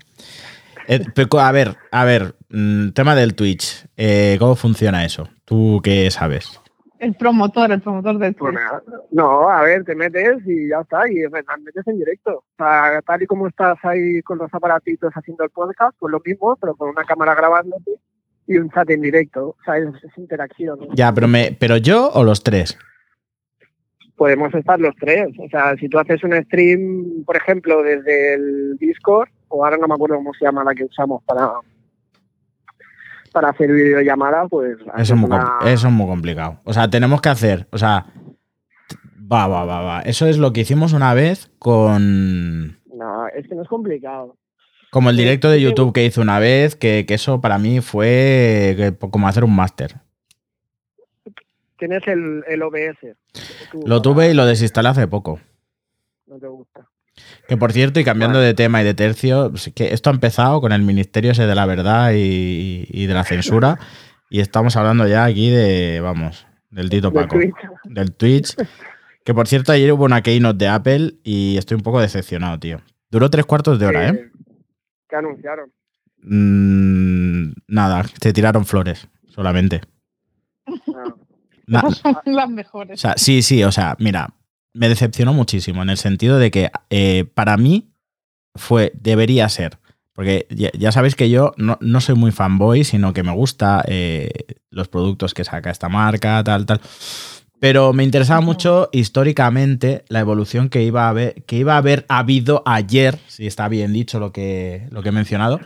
Eh, 0.88 1.06
pero, 1.14 1.40
a 1.40 1.52
ver, 1.52 1.76
a 1.92 2.04
ver, 2.04 2.36
mm, 2.50 2.90
tema 2.90 3.16
del 3.16 3.36
Twitch. 3.36 3.86
Eh, 3.96 4.38
¿Cómo 4.40 4.56
funciona 4.56 5.06
eso? 5.06 5.30
¿Tú 5.46 5.80
qué 5.84 6.10
sabes? 6.12 6.60
El 7.00 7.14
promotor, 7.16 7.72
el 7.72 7.80
promotor 7.80 8.18
del 8.18 8.34
Pues 8.36 8.56
Twitch. 8.56 9.04
No, 9.12 9.50
a 9.50 9.62
ver, 9.62 9.86
te 9.86 9.96
metes 9.96 10.40
y 10.46 10.68
ya 10.68 10.82
está, 10.82 11.10
y 11.10 11.16
te 11.22 11.30
metes 11.30 11.88
en 11.88 12.00
directo. 12.00 12.38
O 12.40 12.44
sea, 12.58 13.02
tal 13.06 13.22
y 13.24 13.26
como 13.28 13.48
estás 13.48 13.78
ahí 13.84 14.22
con 14.24 14.38
los 14.40 14.54
aparatitos 14.54 15.14
haciendo 15.14 15.44
el 15.46 15.50
podcast, 15.52 15.96
pues 15.98 16.12
lo 16.12 16.22
mismo, 16.26 16.58
pero 16.60 16.76
con 16.76 16.90
una 16.90 17.06
cámara 17.06 17.36
grabándote 17.36 17.92
y 18.48 18.58
un 18.58 18.70
chat 18.72 18.90
en 18.90 19.02
directo. 19.02 19.50
O 19.50 19.58
sea, 19.64 19.78
es, 19.78 19.86
es 20.04 20.18
interacción. 20.18 20.80
¿no? 20.80 20.88
Ya, 20.96 21.14
pero, 21.14 21.28
me, 21.30 21.56
pero 21.58 21.78
yo 21.78 22.10
o 22.12 22.24
los 22.26 22.44
tres. 22.44 22.78
Podemos 24.20 24.54
estar 24.54 24.80
los 24.80 24.94
tres. 24.98 25.30
O 25.40 25.48
sea, 25.50 25.76
si 25.78 25.88
tú 25.90 25.98
haces 25.98 26.22
un 26.24 26.34
stream, 26.44 27.24
por 27.26 27.36
ejemplo, 27.38 27.82
desde 27.82 28.34
el 28.36 28.76
Discord, 28.78 29.30
o 29.48 29.64
ahora 29.66 29.78
no 29.78 29.88
me 29.88 29.96
acuerdo 29.96 30.18
cómo 30.18 30.34
se 30.34 30.46
llama 30.46 30.64
la 30.64 30.76
que 30.76 30.84
usamos 30.84 31.24
para 31.24 31.50
para 33.32 33.50
hacer 33.50 33.72
videollamada, 33.72 34.48
pues 34.48 34.78
Eso 34.98 35.14
es, 35.14 35.20
muy 35.20 35.30
una- 35.30 35.60
eso 35.66 35.88
es 35.88 35.94
muy 35.94 36.08
complicado. 36.08 36.60
O 36.64 36.74
sea, 36.74 36.90
tenemos 36.90 37.22
que 37.22 37.30
hacer, 37.30 37.68
o 37.72 37.78
sea, 37.78 38.08
va, 39.32 39.48
va, 39.48 39.66
va, 39.66 39.82
va. 39.82 40.02
Eso 40.02 40.26
es 40.26 40.38
lo 40.40 40.52
que 40.52 40.62
hicimos 40.62 40.94
una 40.94 41.14
vez 41.14 41.52
con... 41.60 42.80
No, 42.92 43.28
es 43.36 43.48
que 43.48 43.54
no 43.56 43.62
es 43.62 43.68
complicado. 43.68 44.36
Como 44.92 45.12
el 45.12 45.18
directo 45.18 45.50
de. 45.52 45.62
YouTube 45.62 45.94
que 45.94 46.04
hice 46.04 46.20
una 46.20 46.40
vez, 46.40 46.76
que, 46.76 47.06
que 47.08 47.14
eso 47.14 47.40
para 47.40 47.60
mí 47.60 47.80
fue 47.82 48.96
como 49.12 49.28
hacer 49.28 49.44
un 49.44 49.56
máster. 49.56 49.94
Tienes 51.80 52.06
el, 52.08 52.44
el 52.48 52.62
OBS. 52.62 53.16
Lo 53.86 54.02
tuve 54.02 54.30
y 54.30 54.34
lo 54.34 54.46
desinstalé 54.46 54.90
hace 54.90 55.08
poco. 55.08 55.40
No 56.28 56.38
te 56.38 56.48
gusta. 56.48 56.88
Que 57.48 57.58
por 57.58 57.72
cierto, 57.72 58.00
y 58.00 58.04
cambiando 58.04 58.40
de 58.40 58.54
tema 58.54 58.82
y 58.82 58.86
de 58.86 58.94
tercio, 58.94 59.50
pues, 59.50 59.72
que 59.74 59.94
esto 59.94 60.10
ha 60.10 60.14
empezado 60.14 60.62
con 60.62 60.72
el 60.72 60.84
Ministerio 60.84 61.32
ese 61.32 61.48
de 61.48 61.56
la 61.56 61.66
Verdad 61.66 62.12
y, 62.14 62.86
y 62.90 63.06
de 63.06 63.14
la 63.14 63.24
Censura. 63.24 63.80
Y 64.30 64.42
estamos 64.42 64.76
hablando 64.76 65.08
ya 65.08 65.26
aquí 65.26 65.50
de, 65.50 66.02
vamos, 66.02 66.46
del 66.70 66.90
Tito 66.90 67.10
De 67.10 67.16
Paco. 67.16 67.36
Twitch. 67.36 67.56
Del 67.86 68.14
Twitch. 68.14 68.56
Que 69.24 69.34
por 69.34 69.48
cierto, 69.48 69.72
ayer 69.72 69.92
hubo 69.92 70.06
una 70.06 70.22
keynote 70.22 70.58
de 70.58 70.68
Apple 70.68 71.14
y 71.24 71.58
estoy 71.58 71.76
un 71.76 71.84
poco 71.84 72.00
decepcionado, 72.00 72.60
tío. 72.60 72.82
Duró 73.10 73.30
tres 73.30 73.46
cuartos 73.46 73.80
de 73.80 73.86
hora, 73.86 74.10
¿eh? 74.10 74.32
¿Qué 75.10 75.16
anunciaron? 75.16 75.72
Mm, 76.22 77.54
nada, 77.68 78.04
se 78.22 78.34
tiraron 78.34 78.66
flores, 78.66 79.08
solamente. 79.28 79.82
Esas 81.70 81.98
son 82.04 82.16
las 82.26 82.46
o 82.46 82.50
mejores. 82.50 83.00
sea, 83.00 83.14
sí, 83.18 83.42
sí, 83.42 83.64
o 83.64 83.72
sea, 83.72 83.96
mira, 84.00 84.34
me 84.74 84.90
decepcionó 84.90 85.34
muchísimo 85.34 85.82
en 85.82 85.90
el 85.90 85.98
sentido 85.98 86.38
de 86.38 86.52
que 86.52 86.72
eh, 86.90 87.26
para 87.34 87.58
mí 87.58 87.92
fue, 88.56 88.92
debería 89.00 89.48
ser, 89.50 89.80
porque 90.14 90.48
ya, 90.50 90.70
ya 90.78 90.92
sabéis 90.92 91.16
que 91.16 91.30
yo 91.30 91.54
no, 91.58 91.78
no 91.82 92.02
soy 92.02 92.16
muy 92.16 92.32
fanboy, 92.32 92.84
sino 92.84 93.14
que 93.14 93.24
me 93.24 93.32
gusta 93.32 93.84
eh, 93.88 94.30
los 94.70 94.88
productos 94.88 95.34
que 95.34 95.44
saca 95.44 95.70
esta 95.72 95.90
marca, 95.90 96.44
tal, 96.44 96.66
tal. 96.66 96.82
Pero 97.60 97.92
me 97.92 98.04
interesaba 98.06 98.40
mucho 98.40 98.90
históricamente 98.94 100.06
la 100.08 100.22
evolución 100.22 100.70
que 100.70 100.84
iba 100.84 101.06
a 101.06 101.10
haber, 101.10 101.44
que 101.44 101.58
iba 101.58 101.74
a 101.74 101.78
haber 101.78 102.06
habido 102.08 102.64
ayer, 102.66 103.20
si 103.28 103.48
está 103.48 103.68
bien 103.68 103.92
dicho 103.92 104.20
lo 104.20 104.32
que, 104.32 104.88
lo 104.92 105.04
que 105.04 105.10
he 105.10 105.12
mencionado, 105.12 105.60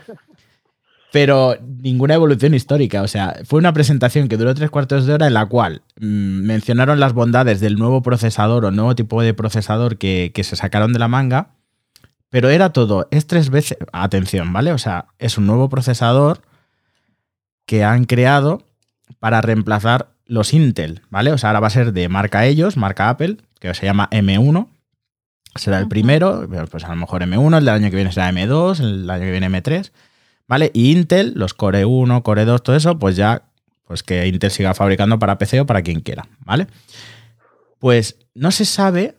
pero 1.14 1.56
ninguna 1.62 2.16
evolución 2.16 2.56
histórica. 2.56 3.04
O 3.04 3.08
sea, 3.08 3.36
fue 3.46 3.60
una 3.60 3.72
presentación 3.72 4.28
que 4.28 4.36
duró 4.36 4.56
tres 4.56 4.72
cuartos 4.72 5.06
de 5.06 5.14
hora 5.14 5.28
en 5.28 5.36
la 5.36 5.46
cual 5.46 5.84
mm, 6.00 6.42
mencionaron 6.42 7.00
las 7.00 7.14
bondades 7.14 7.60
del 7.60 7.76
nuevo 7.76 8.02
procesador 8.02 8.66
o 8.66 8.72
nuevo 8.72 8.96
tipo 8.96 9.22
de 9.22 9.36
procesador 9.36 10.00
que, 10.00 10.32
que 10.34 10.44
se 10.44 10.56
sacaron 10.56 10.92
de 10.92 10.98
la 10.98 11.08
manga, 11.08 11.50
pero 12.30 12.50
era 12.50 12.72
todo, 12.72 13.08
es 13.12 13.28
tres 13.28 13.52
veces, 13.52 13.78
atención, 13.92 14.54
¿vale? 14.54 14.72
O 14.72 14.80
sea, 14.80 15.06
es 15.20 15.38
un 15.38 15.46
nuevo 15.46 15.70
procesador 15.70 16.42
que 17.68 17.84
han 17.84 18.06
creado 18.06 18.64
para 19.20 19.40
reemplazar 19.42 20.16
los 20.26 20.52
Intel, 20.52 21.04
¿vale? 21.12 21.32
O 21.32 21.38
sea, 21.38 21.50
ahora 21.52 21.60
va 21.60 21.68
a 21.68 21.70
ser 21.70 21.94
de 21.94 22.10
marca 22.10 22.48
ellos, 22.48 22.76
marca 22.76 23.10
Apple, 23.10 23.38
que 23.60 23.72
se 23.76 23.86
llama 23.86 24.10
M1. 24.10 24.68
Será 25.54 25.78
el 25.78 25.88
primero, 25.88 26.50
pues 26.72 26.84
a 26.86 26.90
lo 26.90 26.96
mejor 26.96 27.22
M1, 27.22 27.60
el 27.60 27.66
del 27.66 27.76
año 27.76 27.92
que 27.92 27.98
viene 27.98 28.12
será 28.12 28.32
M2, 28.32 28.80
el 28.80 29.08
año 29.08 29.26
que 29.26 29.32
viene 29.32 29.52
M3. 29.52 29.92
¿Vale? 30.48 30.72
Y 30.74 30.92
Intel, 30.92 31.34
los 31.36 31.54
Core 31.54 31.86
1, 31.86 32.24
Core 32.24 32.46
2, 32.46 32.64
todo 32.64 32.76
eso, 32.76 32.98
pues 33.00 33.16
ya, 33.16 33.44
pues 33.88 34.04
que 34.04 34.28
Intel 34.28 34.52
siga 34.52 34.74
fabricando 34.74 35.20
para 35.20 35.38
PC 35.38 35.62
o 35.62 35.66
para 35.66 35.82
quien 35.82 36.02
quiera, 36.02 36.28
¿vale? 36.46 36.68
Pues 37.80 38.18
no 38.34 38.52
se 38.52 38.66
sabe 38.66 39.16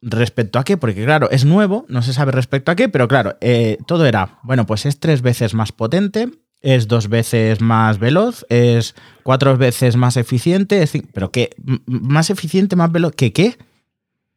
respecto 0.00 0.58
a 0.58 0.64
qué, 0.64 0.76
porque 0.76 1.04
claro, 1.04 1.28
es 1.30 1.44
nuevo, 1.44 1.84
no 1.88 2.02
se 2.02 2.12
sabe 2.12 2.32
respecto 2.32 2.70
a 2.70 2.76
qué, 2.76 2.88
pero 2.88 3.08
claro, 3.08 3.36
eh, 3.40 3.78
todo 3.86 4.06
era, 4.06 4.38
bueno, 4.42 4.64
pues 4.66 4.86
es 4.86 5.00
tres 5.00 5.22
veces 5.22 5.54
más 5.54 5.72
potente, 5.72 6.30
es 6.60 6.88
dos 6.88 7.08
veces 7.08 7.60
más 7.60 7.98
veloz, 7.98 8.44
es 8.48 8.94
cuatro 9.22 9.56
veces 9.56 9.96
más 9.96 10.16
eficiente, 10.16 10.82
es 10.82 10.92
pero 11.12 11.30
¿qué? 11.30 11.50
M- 11.66 11.80
¿Más 11.86 12.30
eficiente, 12.30 12.74
más 12.76 12.90
veloz? 12.92 13.12
¿Qué 13.16 13.32
qué? 13.32 13.56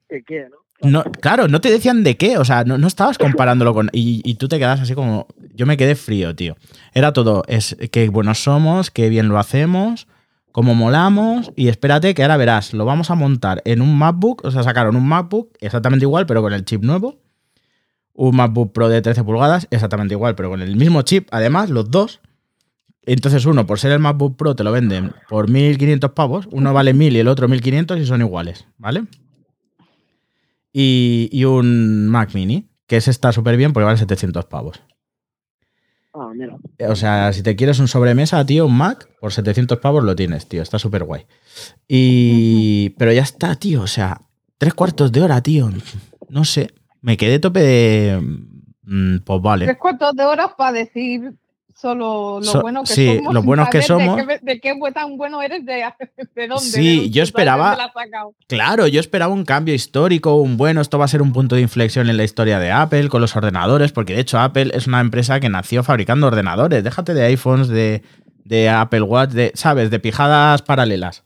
¿Qué 0.10 0.24
qué, 0.26 0.48
no? 0.50 0.58
No, 0.84 1.04
claro, 1.04 1.48
no 1.48 1.62
te 1.62 1.70
decían 1.70 2.04
de 2.04 2.18
qué, 2.18 2.38
o 2.38 2.46
sea, 2.46 2.64
no, 2.64 2.78
no 2.78 2.88
estabas 2.88 3.18
comparándolo 3.18 3.74
con... 3.74 3.90
Y, 3.94 4.22
y 4.24 4.36
tú 4.36 4.48
te 4.48 4.58
quedas 4.58 4.80
así 4.82 4.96
como... 4.96 5.28
Yo 5.54 5.66
me 5.66 5.78
quedé 5.78 5.96
frío, 5.96 6.36
tío. 6.36 6.56
Era 6.94 7.14
todo, 7.14 7.44
es 7.48 7.78
qué 7.92 8.10
buenos 8.10 8.42
somos, 8.44 8.90
qué 8.90 9.10
bien 9.10 9.28
lo 9.28 9.38
hacemos, 9.38 10.08
cómo 10.52 10.76
molamos, 10.76 11.52
y 11.56 11.68
espérate 11.68 12.14
que 12.14 12.24
ahora 12.24 12.38
verás, 12.38 12.74
lo 12.74 12.86
vamos 12.86 13.12
a 13.12 13.16
montar 13.16 13.62
en 13.66 13.82
un 13.82 13.98
MacBook, 13.98 14.44
o 14.44 14.52
sea, 14.52 14.64
sacaron 14.64 14.96
un 14.96 15.08
MacBook 15.08 15.52
exactamente 15.60 16.06
igual, 16.06 16.26
pero 16.26 16.42
con 16.42 16.54
el 16.54 16.66
chip 16.66 16.84
nuevo, 16.84 17.20
un 18.14 18.36
MacBook 18.36 18.72
Pro 18.72 18.90
de 18.90 19.02
13 19.02 19.24
pulgadas, 19.24 19.68
exactamente 19.72 20.14
igual, 20.14 20.36
pero 20.36 20.50
con 20.50 20.62
el 20.62 20.76
mismo 20.76 21.02
chip, 21.04 21.28
además, 21.32 21.70
los 21.70 21.90
dos. 21.90 22.22
Entonces 23.04 23.46
uno, 23.46 23.66
por 23.66 23.80
ser 23.80 23.92
el 23.92 24.00
MacBook 24.00 24.36
Pro, 24.36 24.56
te 24.56 24.64
lo 24.64 24.72
venden 24.72 25.14
por 25.28 25.50
1.500 25.50 26.14
pavos, 26.14 26.48
uno 26.52 26.74
vale 26.74 26.94
1.000 26.94 27.14
y 27.14 27.20
el 27.20 27.28
otro 27.28 27.48
1.500 27.48 28.00
y 28.00 28.06
son 28.06 28.22
iguales, 28.22 28.68
¿vale? 28.78 29.06
Y, 30.74 31.30
y 31.32 31.46
un 31.46 32.08
Mac 32.08 32.34
Mini, 32.34 32.70
que 32.88 32.98
ese 32.98 33.12
está 33.12 33.32
súper 33.32 33.58
bien 33.58 33.74
porque 33.74 33.86
vale 33.86 33.98
700 33.98 34.46
pavos. 34.46 34.82
Ah, 36.14 36.32
mira. 36.36 36.58
O 36.90 36.96
sea, 36.96 37.32
si 37.32 37.42
te 37.42 37.56
quieres 37.56 37.80
un 37.80 37.88
sobremesa, 37.88 38.46
tío, 38.46 38.66
un 38.66 38.76
Mac, 38.78 39.08
por 39.22 39.32
700 39.32 39.80
pavos 39.80 40.04
lo 40.04 40.16
tienes, 40.16 40.48
tío, 40.48 40.62
está 40.62 40.78
súper 40.78 41.04
guay. 41.06 41.26
Y... 41.88 42.90
Pero 42.98 43.14
ya 43.14 43.22
está, 43.22 43.56
tío, 43.56 43.82
o 43.82 43.88
sea, 43.88 44.22
tres 44.58 44.74
cuartos 44.74 45.12
de 45.12 45.22
hora, 45.22 45.42
tío. 45.42 45.70
No 46.30 46.44
sé, 46.44 46.74
me 47.02 47.16
quedé 47.16 47.40
tope 47.40 47.62
de... 47.62 48.22
mm, 48.84 49.20
Pues 49.26 49.42
vale. 49.42 49.66
Tres 49.66 49.78
cuartos 49.78 50.14
de 50.16 50.26
horas 50.26 50.52
para 50.58 50.74
decir 50.74 51.34
solo 51.76 52.40
lo 52.40 52.44
So- 52.46 52.62
bueno 52.62 52.82
que 52.84 52.94
sí, 52.94 53.16
somos. 53.18 53.34
lo 53.34 53.40
sin 53.42 53.46
buenos 53.48 53.70
que 53.70 53.82
somos. 53.82 54.18
De 54.18 54.26
qué, 54.28 54.40
de 54.42 54.60
qué 54.60 54.74
bu- 54.74 54.94
tan 54.94 55.18
bueno 55.18 55.42
eres, 55.42 55.66
de, 55.66 55.84
de 56.36 56.48
dónde. 56.48 56.64
Sí, 56.64 57.00
de 57.02 57.10
yo 57.10 57.24
esperaba-. 57.24 57.92
Claro, 58.48 58.88
yo 58.88 59.00
esperaba 59.00 59.34
un 59.34 59.46
cambio 59.46 59.74
histórico, 59.74 60.36
un 60.36 60.58
bueno, 60.58 60.82
esto 60.82 60.98
va 61.00 61.06
a 61.06 61.08
ser 61.08 61.22
un 61.22 61.34
punto 61.34 61.56
de 61.56 61.62
inflexión 61.62 62.10
en 62.10 62.18
la 62.18 62.24
historia 62.24 62.60
de 62.60 62.72
Apple 62.72 63.10
con 63.10 63.22
los 63.22 63.36
ordenadores, 63.36 63.92
porque 63.92 64.14
de 64.14 64.22
hecho 64.22 64.40
Apple 64.40 64.72
es 64.74 64.88
una 64.88 65.00
empresa 65.02 65.40
que 65.40 65.50
nació 65.50 65.84
fabricando 65.84 66.28
ordenadores, 66.28 66.84
déjate 66.84 67.14
de 67.14 67.26
iPhones, 67.26 67.68
de, 67.68 68.04
de 68.44 68.70
Apple 68.70 69.02
Watch, 69.04 69.32
de, 69.32 69.52
¿sabes? 69.56 69.90
De 69.92 70.00
pijadas 70.00 70.62
paralelas. 70.62 71.24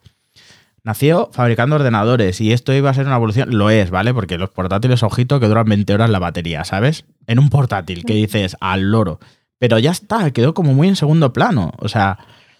Nació 0.83 1.31
fabricando 1.33 1.75
ordenadores 1.77 2.39
y 2.41 2.53
esto 2.53 2.71
iba 2.71 2.91
a 2.91 2.93
ser 2.93 3.07
una 3.07 3.15
evolución, 3.15 3.57
lo 3.57 3.71
es, 3.71 3.89
¿vale? 3.89 4.13
Porque 4.13 4.37
los 4.37 4.51
portátiles, 4.51 5.01
ojito, 5.01 5.39
que 5.39 5.47
duran 5.47 5.65
20 5.65 5.91
horas 5.95 6.11
la 6.11 6.19
batería, 6.19 6.63
¿sabes? 6.63 7.05
En 7.25 7.39
un 7.39 7.49
portátil, 7.49 8.05
que 8.05 8.13
dices 8.13 8.55
al 8.59 8.91
loro. 8.91 9.19
Pero 9.59 9.79
ya 9.79 9.91
está, 9.91 10.31
quedó 10.31 10.53
como 10.53 10.73
muy 10.73 10.87
en 10.87 10.95
segundo 10.95 11.31
plano, 11.33 11.71
o 11.79 11.87
sea, 11.87 12.17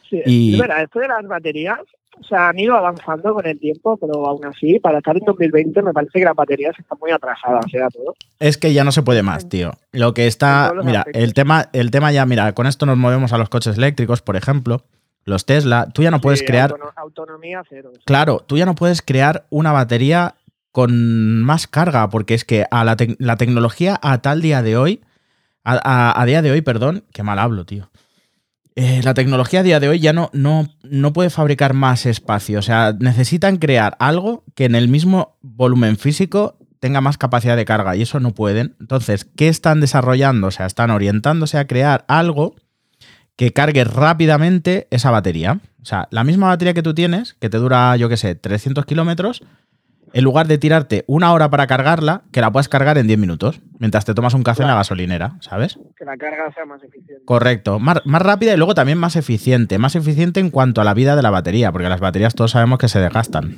Sí, 0.10 0.22
Y- 0.26 0.54
es 0.54 0.60
verdad, 0.60 0.84
esto 0.84 1.00
de 1.00 1.08
las 1.08 1.26
baterías, 1.28 1.80
o 2.20 2.24
sea, 2.24 2.50
han 2.50 2.60
ido 2.60 2.76
avanzando 2.78 3.34
con 3.34 3.46
el 3.48 3.60
tiempo, 3.60 3.98
pero 3.98 4.24
aún 4.28 4.46
así, 4.46 4.80
para 4.80 5.00
estar 5.00 5.18
en 5.18 5.26
2020, 5.26 5.82
me 5.82 5.94
parece 5.94 6.20
que 6.20 6.26
las 6.26 6.36
baterías 6.36 6.76
están 6.78 7.00
muy 7.02 7.10
atrasadas, 7.10 7.66
¿eh? 7.74 7.82
a 7.82 7.90
todo. 7.90 8.14
Es 8.40 8.58
que 8.60 8.72
ya 8.72 8.84
no 8.84 8.92
se 8.92 9.02
puede 9.02 9.24
más, 9.24 9.50
tío. 9.50 9.72
Lo 9.92 10.14
que 10.14 10.28
está. 10.28 10.72
Mira, 10.84 11.00
aspectos. 11.00 11.24
el 11.24 11.34
tema, 11.34 11.70
el 11.74 11.90
tema 11.90 12.12
ya, 12.12 12.24
mira, 12.28 12.54
con 12.54 12.68
esto 12.68 12.86
nos 12.86 12.98
movemos 12.98 13.34
a 13.34 13.40
los 13.40 13.50
coches 13.50 13.78
eléctricos, 13.78 14.22
por 14.22 14.36
ejemplo. 14.36 14.84
Los 15.26 15.48
Tesla, 15.48 15.88
tú 15.92 16.04
ya 16.04 16.12
no 16.12 16.22
puedes 16.22 16.44
crear. 16.44 16.70
autono- 16.72 16.92
autonomía 16.98 17.64
cero. 17.68 17.92
Claro, 18.06 18.44
tú 18.46 18.58
ya 18.58 18.68
no 18.68 18.76
puedes 18.76 19.02
crear 19.02 19.46
una 19.50 19.72
batería 19.72 20.36
con 20.72 21.42
más 21.42 21.66
carga, 21.68 22.10
porque 22.10 22.36
es 22.36 22.46
que 22.46 22.66
a 22.70 22.84
la, 22.84 22.96
tec- 22.96 23.16
la 23.18 23.38
tecnología 23.38 24.00
a 24.04 24.22
tal 24.22 24.42
día 24.44 24.62
de 24.62 24.78
hoy, 24.78 25.02
a, 25.66 26.22
a- 26.22 26.26
día 26.26 26.42
de 26.42 26.52
hoy, 26.52 26.62
perdón, 26.62 27.04
qué 27.12 27.24
mal 27.24 27.40
hablo, 27.40 27.66
tío. 27.66 27.90
Eh, 28.78 29.02
la 29.04 29.14
tecnología 29.14 29.62
a 29.62 29.64
día 29.64 29.80
de 29.80 29.88
hoy 29.88 30.00
ya 30.00 30.12
no, 30.14 30.30
no, 30.34 30.68
no 30.84 31.14
puede 31.14 31.30
fabricar 31.30 31.74
más 31.74 32.06
espacio. 32.06 32.60
O 32.60 32.62
sea, 32.62 32.94
necesitan 33.00 33.58
crear 33.58 33.96
algo 34.00 34.44
que 34.54 34.66
en 34.66 34.76
el 34.76 34.90
mismo 34.90 35.38
volumen 35.42 35.98
físico 35.98 36.58
tenga 36.82 37.00
más 37.02 37.18
capacidad 37.18 37.56
de 37.56 37.64
carga 37.66 37.96
y 37.96 38.02
eso 38.02 38.20
no 38.20 38.32
pueden. 38.34 38.76
Entonces, 38.82 39.26
¿qué 39.26 39.48
están 39.48 39.80
desarrollando? 39.80 40.48
O 40.48 40.52
sea, 40.52 40.66
están 40.66 40.92
orientándose 40.92 41.58
a 41.58 41.68
crear 41.68 42.04
algo 42.10 42.56
que 43.38 43.54
cargue 43.54 43.84
rápidamente 43.86 44.88
esa 44.92 45.10
batería. 45.10 45.60
O 45.82 45.86
sea, 45.86 46.08
la 46.12 46.24
misma 46.24 46.48
batería 46.48 46.74
que 46.74 46.84
tú 46.84 46.94
tienes, 46.94 47.34
que 47.36 47.50
te 47.50 47.58
dura, 47.58 47.96
yo 47.96 48.10
qué 48.10 48.18
sé, 48.18 48.36
300 48.36 48.86
kilómetros, 48.86 49.42
en 50.16 50.24
lugar 50.24 50.48
de 50.48 50.58
tirarte 50.58 51.04
una 51.08 51.32
hora 51.34 51.50
para 51.50 51.68
cargarla, 51.68 52.24
que 52.32 52.42
la 52.42 52.50
puedes 52.52 52.70
cargar 52.70 52.98
en 52.98 53.06
10 53.06 53.20
minutos, 53.20 53.62
mientras 53.80 54.06
te 54.06 54.14
tomas 54.14 54.34
un 54.34 54.44
café 54.44 54.62
en 54.64 54.70
la 54.70 54.76
gasolinera, 54.76 55.36
¿sabes? 55.42 55.78
Que 55.98 56.06
la 56.06 56.16
carga 56.18 56.52
sea 56.54 56.66
más 56.66 56.82
eficiente. 56.82 57.22
Correcto. 57.26 57.80
Más, 57.80 58.02
más 58.06 58.22
rápida 58.22 58.54
y 58.54 58.58
luego 58.58 58.74
también 58.74 58.98
más 58.98 59.16
eficiente. 59.18 59.78
Más 59.78 59.96
eficiente 59.96 60.40
en 60.40 60.50
cuanto 60.50 60.82
a 60.82 60.84
la 60.86 60.94
vida 60.94 61.16
de 61.16 61.22
la 61.22 61.30
batería, 61.32 61.72
porque 61.72 61.90
las 61.90 62.00
baterías 62.00 62.34
todos 62.34 62.52
sabemos 62.52 62.80
que 62.80 62.88
se 62.88 63.00
desgastan. 63.00 63.56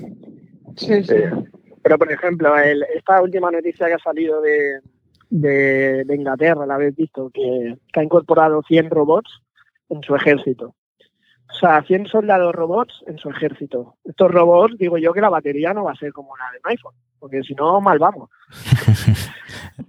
Sí, 0.76 1.04
sí. 1.04 1.15
Pero, 1.84 1.98
por 1.98 2.12
ejemplo, 2.12 2.58
el- 2.58 2.84
esta 2.96 3.22
última 3.22 3.50
noticia 3.52 3.88
que 3.88 3.93
ha 3.93 4.00
salido 4.00 4.41
de, 4.41 4.80
de, 5.30 6.04
de 6.06 6.15
Inglaterra, 6.15 6.65
la 6.65 6.76
habéis 6.76 6.96
visto, 6.96 7.30
que, 7.34 7.78
que 7.93 8.00
ha 8.00 8.04
incorporado 8.04 8.62
100 8.67 8.89
robots 8.89 9.30
en 9.89 10.02
su 10.04 10.15
ejército. 10.15 10.74
O 11.58 11.60
sea, 11.60 11.82
100 11.82 12.06
soldados 12.06 12.54
robots 12.54 13.04
en 13.08 13.17
su 13.17 13.32
ejército. 13.32 13.96
Estos 14.06 14.30
robots, 14.30 14.78
digo 14.78 15.00
yo 15.00 15.12
que 15.12 15.22
la 15.22 15.30
batería 15.30 15.74
no 15.74 15.86
va 15.86 15.93
a 15.93 15.96
ser 15.96 16.13
como 16.13 16.38
la 16.38 16.52
de 16.52 16.60
un 16.63 16.70
iPhone, 16.70 16.93
porque 17.17 17.41
si 17.41 17.56
no, 17.56 17.82
mal 17.82 17.98
vamos. 17.98 18.30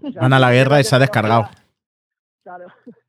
O 0.02 0.10
sea, 0.12 0.20
Van 0.22 0.32
a 0.34 0.38
la 0.38 0.52
guerra 0.52 0.80
y 0.80 0.84
se 0.84 0.94
ha 0.94 0.98
descargado. 0.98 1.48
Claro. 2.42 2.66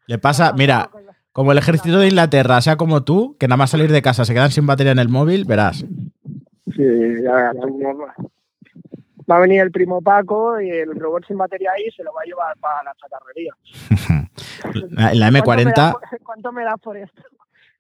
Le 0.08 0.18
pasa, 0.18 0.54
mira, 0.54 0.90
como 1.34 1.52
el 1.52 1.58
ejército 1.58 2.00
de 2.00 2.08
Inglaterra 2.08 2.62
sea 2.62 2.78
como 2.78 3.04
tú, 3.04 3.36
que 3.40 3.48
nada 3.48 3.58
más 3.58 3.70
salir 3.72 3.92
de 3.92 4.02
casa 4.02 4.24
se 4.26 4.34
quedan 4.34 4.52
sin 4.52 4.66
batería 4.66 4.94
en 4.94 5.00
el 5.00 5.10
móvil, 5.10 5.44
verás. 5.46 5.86
Sí, 6.76 6.84
ya. 7.24 7.52
Va 9.30 9.36
a 9.36 9.40
venir 9.40 9.62
el 9.62 9.72
primo 9.72 10.02
Paco 10.02 10.60
y 10.60 10.70
el 10.70 10.98
robot 11.00 11.26
sin 11.28 11.38
batería 11.38 11.72
ahí 11.76 11.90
se 11.92 12.04
lo 12.04 12.14
va 12.14 12.22
a 12.22 12.26
llevar 12.26 12.58
para 12.60 12.84
la 12.84 12.94
chatarrería. 12.96 13.54
La 15.14 15.32
¿Cuánto 15.44 15.64
me 15.64 15.72
das 15.72 15.92
M40, 15.92 15.92
por- 15.92 16.20
¿Cuánto 16.24 16.52
me 16.52 16.64
das 16.64 16.80
por 16.82 16.98
esto? 16.98 17.22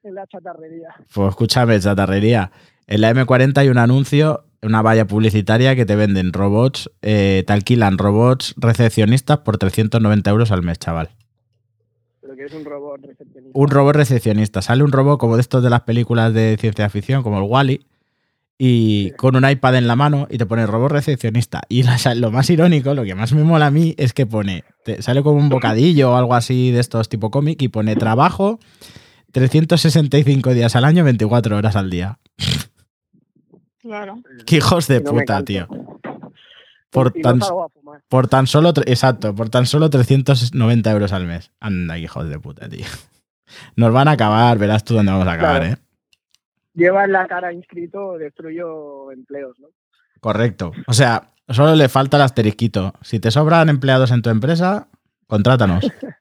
En 0.03 0.15
la 0.15 0.25
chatarrería. 0.27 0.89
pues 1.13 1.29
escúchame, 1.29 1.79
chatarrería. 1.79 2.51
En 2.87 3.01
la 3.01 3.11
M40 3.13 3.57
hay 3.57 3.69
un 3.69 3.77
anuncio, 3.77 4.45
una 4.63 4.81
valla 4.81 5.05
publicitaria 5.05 5.75
que 5.75 5.85
te 5.85 5.95
venden 5.95 6.33
robots, 6.33 6.89
eh, 7.01 7.43
te 7.45 7.53
alquilan 7.53 7.97
robots 7.97 8.55
recepcionistas 8.57 9.39
por 9.39 9.57
390 9.57 10.29
euros 10.29 10.51
al 10.51 10.63
mes, 10.63 10.79
chaval. 10.79 11.09
Pero 12.21 12.35
que 12.35 12.45
es 12.45 12.53
un 12.53 12.63
robot 12.65 13.01
recepcionista. 13.05 13.51
Un 13.59 13.67
robot 13.69 13.95
recepcionista. 13.95 14.61
Sale 14.61 14.83
un 14.83 14.91
robot 14.91 15.19
como 15.19 15.35
de 15.35 15.41
estos 15.41 15.63
de 15.63 15.69
las 15.69 15.81
películas 15.81 16.33
de 16.33 16.57
ciencia 16.59 16.89
ficción, 16.89 17.21
como 17.21 17.37
el 17.39 17.43
Wally, 17.43 17.85
y 18.57 19.11
con 19.11 19.35
un 19.35 19.47
iPad 19.49 19.75
en 19.77 19.87
la 19.87 19.95
mano 19.95 20.27
y 20.29 20.37
te 20.37 20.45
pone 20.45 20.65
robot 20.65 20.91
recepcionista. 20.91 21.61
Y 21.69 21.83
la- 21.83 21.97
lo 22.15 22.31
más 22.31 22.49
irónico, 22.49 22.93
lo 22.93 23.03
que 23.03 23.15
más 23.15 23.33
me 23.33 23.43
mola 23.43 23.67
a 23.67 23.71
mí, 23.71 23.95
es 23.97 24.13
que 24.13 24.25
pone, 24.25 24.63
te 24.83 25.01
sale 25.01 25.21
como 25.23 25.39
un 25.39 25.49
bocadillo 25.49 26.11
o 26.11 26.15
algo 26.15 26.33
así 26.35 26.71
de 26.71 26.79
estos 26.79 27.09
tipo 27.09 27.31
cómic 27.31 27.61
y 27.61 27.67
pone 27.67 27.95
trabajo 27.95 28.59
365 29.31 30.53
días 30.53 30.75
al 30.75 30.85
año, 30.85 31.03
24 31.03 31.57
horas 31.57 31.75
al 31.75 31.89
día. 31.89 32.19
Claro. 33.81 34.21
Qué 34.45 34.57
hijos 34.57 34.87
de 34.87 35.01
No 35.01 35.11
puta, 35.11 35.43
tío. 35.43 35.67
Por 36.89 37.13
Y 37.15 37.21
tan, 37.21 37.39
por 38.07 38.27
tan 38.27 38.47
solo, 38.47 38.73
exacto, 38.85 39.35
por 39.35 39.49
tan 39.49 39.65
solo 39.65 39.89
390 39.89 40.91
euros 40.91 41.13
al 41.13 41.25
mes. 41.27 41.51
Anda, 41.59 41.97
hijos 41.97 42.27
de 42.29 42.39
puta, 42.39 42.67
tío. 42.67 42.85
Nos 43.75 43.93
van 43.93 44.07
a 44.07 44.11
acabar, 44.11 44.57
verás 44.57 44.83
tú 44.83 44.95
dónde 44.95 45.11
vamos 45.11 45.27
a 45.27 45.33
acabar, 45.33 45.61
Claro. 45.61 45.73
¿eh? 45.73 45.77
Lleva 46.73 47.05
en 47.05 47.11
la 47.11 47.27
cara 47.27 47.51
inscrito 47.51 48.17
destruyo 48.17 49.11
empleos, 49.11 49.57
¿no? 49.59 49.67
Correcto. 50.21 50.71
O 50.87 50.93
sea, 50.93 51.31
solo 51.47 51.75
le 51.75 51.89
falta 51.89 52.17
el 52.17 52.23
asterisquito. 52.23 52.93
Si 53.01 53.19
te 53.19 53.31
sobran 53.31 53.69
empleados 53.69 54.11
en 54.11 54.21
tu 54.21 54.29
empresa, 54.29 54.87
contrátanos. 55.27 55.85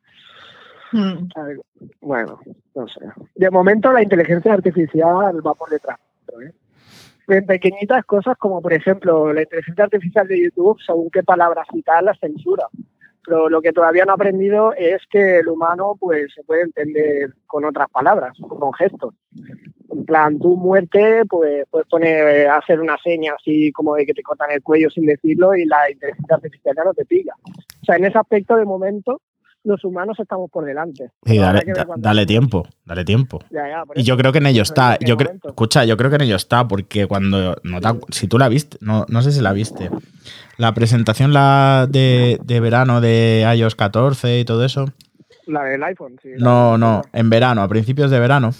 Mm. 0.92 1.28
Bueno, 2.00 2.40
no 2.74 2.88
sé. 2.88 3.00
De 3.34 3.50
momento 3.50 3.92
la 3.92 4.02
inteligencia 4.02 4.52
artificial 4.52 5.46
va 5.46 5.54
por 5.54 5.70
detrás. 5.70 5.98
¿eh? 6.42 6.52
En 7.28 7.46
pequeñitas 7.46 8.04
cosas 8.06 8.36
como, 8.38 8.62
por 8.62 8.72
ejemplo, 8.72 9.32
la 9.32 9.42
inteligencia 9.42 9.84
artificial 9.84 10.26
de 10.26 10.44
YouTube, 10.44 10.78
según 10.84 11.10
qué 11.10 11.22
palabras 11.22 11.66
citar, 11.72 12.02
las 12.02 12.18
censura. 12.18 12.66
Pero 13.24 13.50
lo 13.50 13.60
que 13.60 13.72
todavía 13.72 14.06
no 14.06 14.12
ha 14.12 14.14
aprendido 14.14 14.72
es 14.72 15.02
que 15.10 15.40
el 15.40 15.48
humano 15.48 15.96
pues 16.00 16.32
se 16.34 16.42
puede 16.44 16.62
entender 16.62 17.34
con 17.46 17.66
otras 17.66 17.90
palabras, 17.90 18.34
con 18.40 18.72
gestos. 18.72 19.14
En 19.90 20.06
plan, 20.06 20.38
tu 20.38 20.56
muerte, 20.56 21.24
pues 21.28 21.66
puedes 21.70 21.86
poner, 21.88 22.48
hacer 22.48 22.80
una 22.80 22.96
seña 22.96 23.34
así 23.38 23.70
como 23.72 23.96
de 23.96 24.06
que 24.06 24.14
te 24.14 24.22
cortan 24.22 24.50
el 24.50 24.62
cuello 24.62 24.88
sin 24.88 25.04
decirlo 25.04 25.54
y 25.54 25.66
la 25.66 25.90
inteligencia 25.90 26.36
artificial 26.36 26.76
no 26.82 26.94
te 26.94 27.04
pilla. 27.04 27.34
O 27.42 27.84
sea, 27.84 27.96
en 27.96 28.06
ese 28.06 28.16
aspecto 28.16 28.56
de 28.56 28.64
momento 28.64 29.20
los 29.64 29.84
humanos 29.84 30.16
estamos 30.20 30.50
por 30.50 30.64
delante. 30.64 31.10
Sí, 31.24 31.38
dale, 31.38 31.62
da- 31.66 31.86
dale 31.96 32.26
tiempo, 32.26 32.66
dale 32.84 33.04
tiempo. 33.04 33.40
Ya, 33.50 33.68
ya, 33.68 33.82
Y 33.94 34.02
yo 34.04 34.16
creo 34.16 34.32
que 34.32 34.38
en 34.38 34.46
ello 34.46 34.62
está. 34.62 34.96
en 35.00 35.06
Yo 35.06 35.16
creo, 35.16 35.32
escucha, 35.44 35.84
yo 35.84 35.96
creo 35.96 36.10
que 36.10 36.16
en 36.16 36.22
ello 36.22 36.36
está, 36.36 36.66
porque 36.68 37.06
cuando. 37.06 37.56
No 37.62 37.80
te 37.80 37.88
si 38.12 38.28
tú 38.28 38.38
la 38.38 38.48
viste, 38.48 38.78
no, 38.80 39.04
no 39.08 39.22
sé 39.22 39.32
si 39.32 39.40
la 39.40 39.52
viste. 39.52 39.90
La 40.56 40.74
presentación 40.74 41.32
la 41.32 41.86
de, 41.88 42.38
de 42.44 42.60
verano 42.60 43.00
de 43.00 43.46
iOS 43.56 43.74
14 43.76 44.40
y 44.40 44.44
todo 44.44 44.64
eso. 44.64 44.86
La 45.46 45.62
del 45.64 45.82
iPhone, 45.82 46.16
sí. 46.22 46.30
No, 46.38 46.76
no, 46.78 47.02
en 47.12 47.30
verano, 47.30 47.62
a 47.62 47.68
principios 47.68 48.10
de 48.10 48.20
verano, 48.20 48.50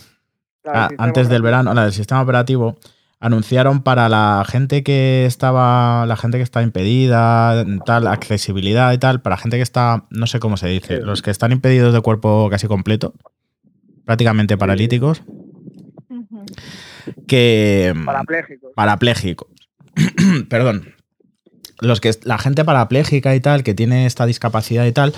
ah, 0.66 0.88
antes 0.98 1.28
del 1.28 1.42
verano, 1.42 1.74
la 1.74 1.82
del 1.84 1.92
sistema 1.92 2.22
operativo, 2.22 2.76
anunciaron 3.20 3.82
para 3.82 4.08
la 4.08 4.44
gente 4.48 4.82
que 4.82 5.26
estaba, 5.26 6.06
la 6.06 6.16
gente 6.16 6.36
que 6.38 6.44
está 6.44 6.62
impedida, 6.62 7.64
tal, 7.84 8.06
accesibilidad 8.06 8.92
y 8.92 8.98
tal, 8.98 9.20
para 9.22 9.36
gente 9.36 9.56
que 9.56 9.62
está, 9.62 10.06
no 10.10 10.26
sé 10.26 10.38
cómo 10.38 10.56
se 10.56 10.68
dice, 10.68 10.98
Sí. 10.98 11.02
los 11.02 11.20
que 11.22 11.30
están 11.30 11.50
impedidos 11.52 11.92
de 11.92 12.00
cuerpo 12.00 12.48
casi 12.50 12.66
completo, 12.68 13.14
prácticamente 14.04 14.56
paralíticos, 14.56 15.22
que 17.26 17.94
Parapléjicos. 18.04 18.70
parapléjicos. 18.74 19.48
Perdón. 20.48 20.94
Los 21.80 22.00
que 22.00 22.10
la 22.24 22.38
gente 22.38 22.64
parapléjica 22.64 23.34
y 23.36 23.40
tal, 23.40 23.62
que 23.62 23.74
tiene 23.74 24.06
esta 24.06 24.26
discapacidad 24.26 24.84
y 24.86 24.92
tal, 24.92 25.12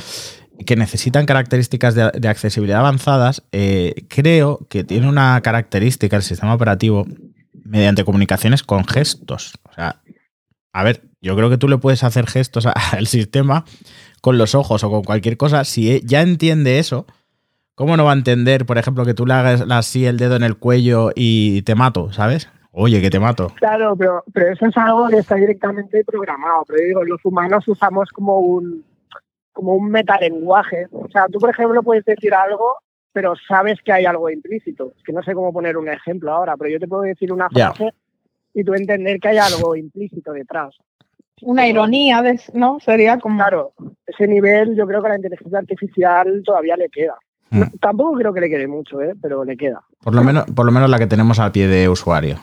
que 0.66 0.76
necesitan 0.76 1.24
características 1.24 1.94
de, 1.94 2.10
de 2.12 2.28
accesibilidad 2.28 2.80
avanzadas, 2.80 3.42
eh, 3.52 4.04
creo 4.08 4.66
que 4.68 4.84
tiene 4.84 5.08
una 5.08 5.40
característica 5.40 6.16
el 6.16 6.22
sistema 6.22 6.52
operativo 6.54 7.06
mediante 7.70 8.04
comunicaciones 8.04 8.62
con 8.62 8.84
gestos. 8.84 9.54
O 9.70 9.72
sea, 9.72 10.02
a 10.72 10.84
ver, 10.84 11.02
yo 11.20 11.36
creo 11.36 11.48
que 11.48 11.56
tú 11.56 11.68
le 11.68 11.78
puedes 11.78 12.02
hacer 12.04 12.26
gestos 12.26 12.66
al 12.92 13.06
sistema 13.06 13.64
con 14.20 14.38
los 14.38 14.54
ojos 14.54 14.84
o 14.84 14.90
con 14.90 15.02
cualquier 15.02 15.36
cosa. 15.36 15.64
Si 15.64 15.90
e- 15.90 16.02
ya 16.04 16.20
entiende 16.20 16.78
eso, 16.78 17.06
¿cómo 17.74 17.96
no 17.96 18.04
va 18.04 18.10
a 18.10 18.16
entender, 18.16 18.66
por 18.66 18.76
ejemplo, 18.76 19.04
que 19.04 19.14
tú 19.14 19.24
le 19.26 19.34
hagas 19.34 19.64
así 19.70 20.04
el 20.04 20.18
dedo 20.18 20.36
en 20.36 20.42
el 20.42 20.58
cuello 20.58 21.10
y 21.14 21.62
te 21.62 21.74
mato, 21.74 22.12
¿sabes? 22.12 22.50
Oye, 22.72 23.00
que 23.00 23.10
te 23.10 23.18
mato. 23.18 23.52
Claro, 23.56 23.96
pero, 23.96 24.24
pero 24.32 24.52
eso 24.52 24.66
es 24.66 24.76
algo 24.76 25.08
que 25.08 25.18
está 25.18 25.36
directamente 25.36 26.04
programado. 26.04 26.64
Pero 26.66 26.84
digo, 26.84 27.04
los 27.04 27.24
humanos 27.24 27.66
usamos 27.66 28.10
como 28.10 28.38
un 28.38 28.84
como 29.52 29.74
un 29.74 29.90
metalenguaje. 29.90 30.86
O 30.92 31.08
sea, 31.10 31.26
tú, 31.30 31.38
por 31.38 31.50
ejemplo, 31.50 31.82
puedes 31.82 32.04
decir 32.04 32.32
algo, 32.32 32.76
pero 33.12 33.34
sabes 33.48 33.80
que 33.82 33.92
hay 33.92 34.04
algo 34.04 34.30
implícito. 34.30 34.92
Es 34.96 35.02
que 35.02 35.12
no 35.12 35.22
sé 35.22 35.34
cómo 35.34 35.52
poner 35.52 35.76
un 35.76 35.88
ejemplo 35.88 36.32
ahora, 36.32 36.56
pero 36.56 36.70
yo 36.70 36.78
te 36.78 36.88
puedo 36.88 37.02
decir 37.02 37.32
una 37.32 37.48
frase 37.50 37.92
y 38.54 38.64
tú 38.64 38.74
entender 38.74 39.18
que 39.20 39.28
hay 39.28 39.38
algo 39.38 39.76
implícito 39.76 40.32
detrás. 40.32 40.76
Una 41.42 41.66
ironía, 41.66 42.20
de, 42.22 42.38
¿no? 42.52 42.78
Sería 42.80 43.18
como... 43.18 43.36
Claro, 43.38 43.72
ese 44.06 44.28
nivel 44.28 44.76
yo 44.76 44.86
creo 44.86 45.00
que 45.00 45.06
a 45.06 45.10
la 45.10 45.16
inteligencia 45.16 45.58
artificial 45.58 46.42
todavía 46.44 46.76
le 46.76 46.88
queda. 46.88 47.16
No, 47.50 47.66
Mm. 47.66 47.78
tampoco 47.80 48.12
creo 48.16 48.32
que 48.32 48.40
le 48.42 48.48
quede 48.50 48.68
mucho, 48.68 49.00
¿eh? 49.00 49.14
pero 49.20 49.44
le 49.44 49.56
queda. 49.56 49.82
Por 50.02 50.14
lo 50.14 50.22
menos, 50.22 50.44
por 50.54 50.66
lo 50.66 50.70
menos 50.70 50.88
la 50.88 50.98
que 50.98 51.06
tenemos 51.08 51.40
al 51.40 51.50
pie 51.50 51.66
de 51.66 51.88
usuario. 51.88 52.36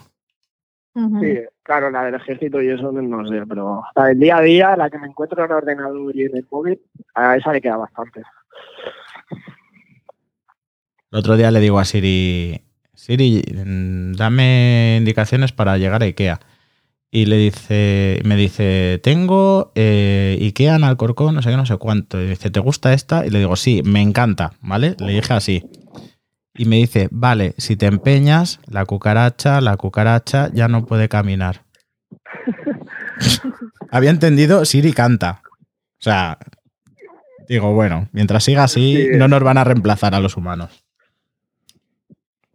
Sí, 1.21 1.39
claro, 1.62 1.91
la 1.91 2.06
del 2.06 2.15
ejército 2.15 2.60
y 2.60 2.69
eso 2.69 2.91
no 2.91 3.27
sé, 3.27 3.45
pero 3.47 3.84
la 3.95 4.06
del 4.06 4.19
día 4.19 4.38
a 4.38 4.41
día, 4.41 4.75
la 4.75 4.89
que 4.89 4.97
me 4.97 5.06
encuentro 5.06 5.45
en 5.45 5.51
el 5.51 5.58
ordenador 5.58 6.15
y 6.15 6.23
en 6.23 6.36
el 6.36 6.47
móvil, 6.49 6.82
a 7.13 7.36
esa 7.38 7.53
le 7.53 7.62
queda 7.62 7.77
bastante. 7.77 8.23
El 11.12 11.20
otro 11.20 11.38
día 11.38 11.52
le 11.52 11.60
digo 11.60 11.80
a 11.80 11.86
Siri, 11.86 12.62
Siri, 12.93 13.43
dame 14.15 14.96
indicaciones 14.98 15.52
para 15.52 15.78
llegar 15.78 16.02
a 16.04 16.06
Ikea. 16.06 16.39
Y 17.10 17.26
le 17.26 17.38
dice, 17.38 18.20
me 18.26 18.36
dice, 18.36 19.00
tengo 19.02 19.72
eh, 19.76 20.38
Ikea 20.41 20.76
en 20.76 20.84
Alcorcón, 20.84 21.36
no 21.36 21.41
sé 21.41 21.50
qué, 21.50 21.56
no 21.58 21.65
sé 21.65 21.78
cuánto. 21.78 22.22
Y 22.22 22.28
dice, 22.28 22.50
¿te 22.50 22.60
gusta 22.60 22.91
esta? 22.93 23.26
Y 23.26 23.30
le 23.30 23.39
digo, 23.39 23.56
sí, 23.56 23.82
me 23.86 24.02
encanta, 24.02 24.52
¿vale? 24.62 24.96
Le 25.00 25.13
dije 25.13 25.34
así. 25.34 25.63
Y 26.54 26.65
me 26.65 26.76
dice, 26.78 27.08
vale, 27.12 27.54
si 27.58 27.78
te 27.78 27.86
empeñas, 27.86 28.60
la 28.67 28.86
cucaracha, 28.86 29.62
la 29.62 29.78
cucaracha 29.78 30.50
ya 30.54 30.67
no 30.67 30.86
puede 30.86 31.08
caminar. 31.08 31.62
Había 33.91 34.10
entendido, 34.10 34.65
Siri 34.65 34.91
canta. 34.91 35.41
O 36.00 36.04
sea, 36.04 36.38
digo, 37.48 37.74
bueno, 37.74 38.10
mientras 38.12 38.43
siga 38.43 38.63
así, 38.65 38.98
Sí. 38.98 39.17
no 39.17 39.28
nos 39.28 39.41
van 39.43 39.58
a 39.58 39.63
reemplazar 39.63 40.13
a 40.13 40.20
los 40.20 40.36
humanos. 40.36 40.84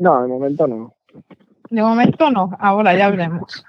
No, 0.02 0.20
de 0.20 0.26
momento 0.26 0.66
no. 0.66 0.96
De 1.70 1.80
momento 1.80 2.28
no, 2.28 2.50
ahora 2.58 2.92
ya 2.96 3.08
veremos. 3.08 3.64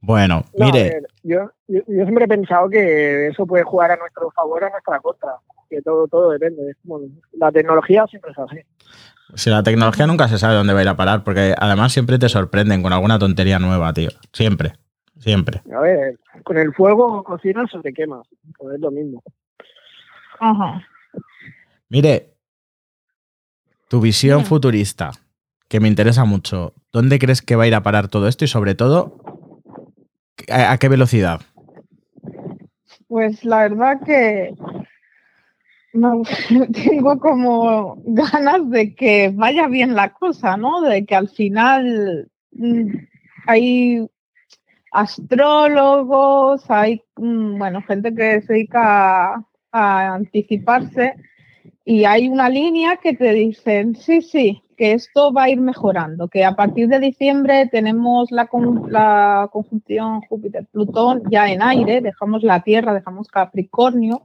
Bueno, 0.00 0.44
No, 0.56 0.64
mire, 0.64 0.82
ver, 0.84 1.06
yo, 1.22 1.50
yo, 1.66 1.80
yo 1.86 2.02
siempre 2.04 2.24
he 2.24 2.28
pensado 2.28 2.70
que 2.70 3.26
eso 3.26 3.46
puede 3.46 3.64
jugar 3.64 3.90
a 3.90 3.96
nuestro 3.96 4.30
favor 4.30 4.62
o 4.62 4.66
a 4.66 4.70
nuestra 4.70 4.98
contra. 5.00 5.32
Que 5.68 5.82
todo, 5.82 6.08
todo 6.08 6.30
depende. 6.30 6.74
Como- 6.86 7.00
la 7.34 7.52
tecnología 7.52 8.06
siempre 8.06 8.30
es 8.32 8.38
así. 8.38 8.60
si 9.34 9.50
la 9.50 9.62
tecnología 9.62 10.06
nunca 10.06 10.26
se 10.26 10.38
sabe 10.38 10.54
dónde 10.54 10.72
va 10.72 10.78
a 10.78 10.82
ir 10.84 10.88
a 10.88 10.96
parar, 10.96 11.22
porque 11.22 11.54
además 11.58 11.92
siempre 11.92 12.18
te 12.18 12.30
sorprenden 12.30 12.82
con 12.82 12.94
alguna 12.94 13.18
tontería 13.18 13.58
nueva, 13.58 13.92
tío. 13.92 14.08
Siempre, 14.32 14.72
siempre. 15.18 15.60
A 15.76 15.80
ver, 15.80 16.18
con 16.44 16.56
el 16.56 16.72
fuego 16.72 17.22
cocinas 17.24 17.74
o 17.74 17.82
te 17.82 17.92
quemas. 17.92 18.26
Pues 18.56 18.76
es 18.76 18.80
lo 18.80 18.90
mismo. 18.90 19.22
Ajá. 20.40 20.82
Mire, 21.90 22.37
tu 23.88 24.00
visión 24.00 24.44
futurista, 24.44 25.12
que 25.68 25.80
me 25.80 25.88
interesa 25.88 26.24
mucho. 26.24 26.74
¿Dónde 26.92 27.18
crees 27.18 27.42
que 27.42 27.56
va 27.56 27.64
a 27.64 27.68
ir 27.68 27.74
a 27.74 27.82
parar 27.82 28.08
todo 28.08 28.28
esto 28.28 28.44
y 28.44 28.48
sobre 28.48 28.74
todo, 28.74 29.16
a, 30.48 30.72
a 30.72 30.78
qué 30.78 30.88
velocidad? 30.88 31.40
Pues 33.08 33.44
la 33.44 33.62
verdad 33.62 34.00
que 34.04 34.54
no, 35.92 36.22
tengo 36.72 37.18
como 37.18 38.02
ganas 38.04 38.70
de 38.70 38.94
que 38.94 39.32
vaya 39.34 39.66
bien 39.68 39.94
la 39.94 40.12
cosa, 40.12 40.56
¿no? 40.56 40.82
De 40.82 41.04
que 41.04 41.14
al 41.14 41.28
final 41.28 42.30
mm, 42.52 42.90
hay 43.46 44.06
astrólogos, 44.92 46.70
hay 46.70 47.02
mm, 47.16 47.58
bueno, 47.58 47.82
gente 47.82 48.14
que 48.14 48.42
se 48.42 48.52
dedica 48.52 49.34
a, 49.34 49.44
a 49.72 50.14
anticiparse 50.14 51.14
y 51.90 52.04
hay 52.04 52.28
una 52.28 52.50
línea 52.50 52.98
que 52.98 53.14
te 53.14 53.32
dicen, 53.32 53.96
sí, 53.96 54.20
sí, 54.20 54.62
que 54.76 54.92
esto 54.92 55.32
va 55.32 55.44
a 55.44 55.48
ir 55.48 55.58
mejorando, 55.58 56.28
que 56.28 56.44
a 56.44 56.54
partir 56.54 56.86
de 56.88 56.98
diciembre 57.00 57.66
tenemos 57.72 58.30
la, 58.30 58.46
con- 58.46 58.92
la 58.92 59.48
conjunción 59.50 60.20
Júpiter-Plutón 60.28 61.22
ya 61.30 61.48
en 61.50 61.62
aire, 61.62 62.02
dejamos 62.02 62.42
la 62.42 62.60
Tierra, 62.62 62.92
dejamos 62.92 63.28
Capricornio, 63.28 64.20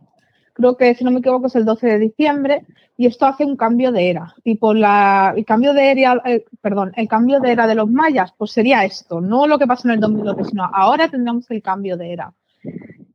creo 0.51 0.75
que 0.75 0.93
si 0.93 1.05
no 1.05 1.11
me 1.11 1.19
equivoco 1.19 1.47
es 1.47 1.55
el 1.55 1.63
12 1.63 1.87
de 1.87 1.99
diciembre, 1.99 2.65
y 2.97 3.05
esto 3.05 3.25
hace 3.27 3.45
un 3.45 3.55
cambio 3.55 3.93
de 3.93 4.09
era, 4.09 4.35
tipo 4.43 4.73
la, 4.73 5.33
el 5.37 5.45
cambio 5.45 5.71
de 5.73 5.89
era, 5.91 6.21
eh, 6.25 6.43
perdón, 6.59 6.91
el 6.97 7.07
cambio 7.07 7.39
de 7.39 7.53
era 7.53 7.65
de 7.65 7.75
los 7.75 7.89
mayas, 7.89 8.33
pues 8.37 8.51
sería 8.51 8.83
esto, 8.83 9.21
no 9.21 9.47
lo 9.47 9.57
que 9.57 9.67
pasó 9.67 9.87
en 9.87 9.93
el 9.93 9.99
2012, 10.01 10.43
sino 10.49 10.65
ahora 10.65 11.07
tendríamos 11.07 11.49
el 11.49 11.61
cambio 11.61 11.95
de 11.95 12.11
era. 12.11 12.33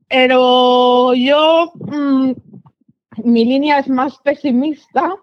Pero 0.08 1.12
yo, 1.14 1.70
mm, 1.74 2.32
mi 3.24 3.44
línea 3.44 3.78
es 3.78 3.88
más 3.88 4.18
pesimista 4.18 5.16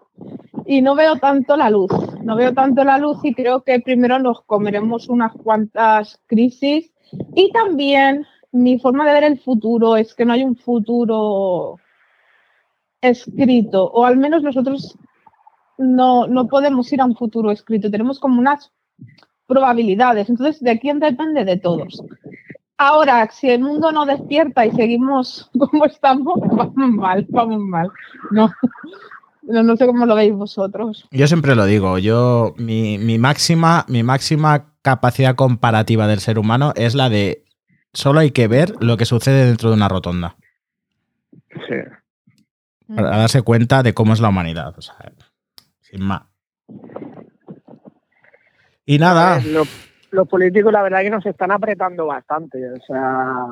y 0.66 0.82
no 0.82 0.94
veo 0.94 1.16
tanto 1.16 1.56
la 1.56 1.70
luz. 1.70 1.90
No 2.22 2.36
veo 2.36 2.52
tanto 2.52 2.84
la 2.84 2.98
luz 2.98 3.18
y 3.22 3.34
creo 3.34 3.62
que 3.62 3.80
primero 3.80 4.18
nos 4.18 4.42
comeremos 4.42 5.08
unas 5.08 5.32
cuantas 5.32 6.20
crisis. 6.26 6.92
Y 7.34 7.52
también 7.52 8.26
mi 8.52 8.78
forma 8.78 9.06
de 9.06 9.12
ver 9.12 9.24
el 9.24 9.38
futuro 9.38 9.96
es 9.96 10.14
que 10.14 10.24
no 10.24 10.32
hay 10.32 10.42
un 10.42 10.56
futuro 10.56 11.78
escrito, 13.00 13.84
o 13.84 14.04
al 14.04 14.16
menos 14.16 14.42
nosotros 14.42 14.98
no, 15.78 16.26
no 16.26 16.48
podemos 16.48 16.92
ir 16.92 17.00
a 17.00 17.04
un 17.04 17.14
futuro 17.14 17.50
escrito, 17.50 17.90
tenemos 17.90 18.18
como 18.18 18.40
unas 18.40 18.72
probabilidades. 19.46 20.28
Entonces, 20.28 20.60
¿de 20.60 20.78
quién 20.78 20.98
depende? 20.98 21.44
De 21.44 21.58
todos. 21.58 22.02
Ahora, 22.78 23.28
si 23.30 23.48
el 23.48 23.60
mundo 23.60 23.90
no 23.92 24.04
despierta 24.04 24.66
y 24.66 24.70
seguimos 24.72 25.50
como 25.58 25.86
estamos, 25.86 26.34
vamos 26.42 26.90
mal, 26.90 27.26
vamos 27.30 27.60
mal. 27.60 27.88
No, 28.30 28.52
no, 29.42 29.62
no 29.62 29.76
sé 29.76 29.86
cómo 29.86 30.04
lo 30.06 30.14
veis 30.14 30.32
vosotros. 30.34 31.06
Yo 31.10 31.26
siempre 31.26 31.54
lo 31.54 31.64
digo, 31.64 31.98
yo 31.98 32.54
mi, 32.58 32.98
mi 32.98 33.18
máxima, 33.18 33.84
mi 33.88 34.02
máxima 34.02 34.74
capacidad 34.82 35.34
comparativa 35.34 36.06
del 36.06 36.20
ser 36.20 36.38
humano 36.38 36.72
es 36.76 36.94
la 36.94 37.08
de 37.08 37.44
solo 37.92 38.20
hay 38.20 38.30
que 38.30 38.46
ver 38.46 38.74
lo 38.80 38.96
que 38.96 39.06
sucede 39.06 39.46
dentro 39.46 39.70
de 39.70 39.76
una 39.76 39.88
rotonda 39.88 40.36
Sí. 41.66 41.74
para 42.94 43.16
darse 43.16 43.40
cuenta 43.42 43.82
de 43.82 43.94
cómo 43.94 44.12
es 44.12 44.20
la 44.20 44.28
humanidad. 44.28 44.74
O 44.76 44.82
sea, 44.82 44.96
sin 45.80 46.02
más. 46.02 46.22
Y 48.84 48.98
nada, 48.98 49.38
ver, 49.38 49.66
los 50.10 50.28
políticos, 50.28 50.72
la 50.72 50.82
verdad, 50.82 51.02
que 51.02 51.10
nos 51.10 51.26
están 51.26 51.50
apretando 51.50 52.06
bastante. 52.06 52.70
O 52.70 52.80
sea, 52.80 53.46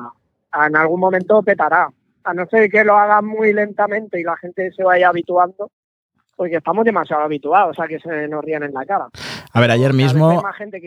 en 0.67 0.75
algún 0.75 0.99
momento 0.99 1.41
petará. 1.41 1.89
A 2.23 2.33
no 2.33 2.47
ser 2.47 2.69
que 2.71 2.83
lo 2.83 2.97
hagan 2.97 3.25
muy 3.25 3.53
lentamente 3.53 4.19
y 4.19 4.23
la 4.23 4.35
gente 4.37 4.71
se 4.71 4.83
vaya 4.83 5.09
habituando, 5.09 5.69
porque 6.35 6.55
estamos 6.55 6.83
demasiado 6.83 7.21
habituados 7.23 7.79
a 7.79 7.87
que 7.87 7.99
se 7.99 8.27
nos 8.27 8.43
rían 8.43 8.63
en 8.63 8.73
la 8.73 8.85
cara. 8.85 9.07
A 9.55 9.61
ver, 9.61 9.71
ayer 9.71 9.93
mismo, 9.93 10.41
más 10.41 10.55
gente 10.57 10.81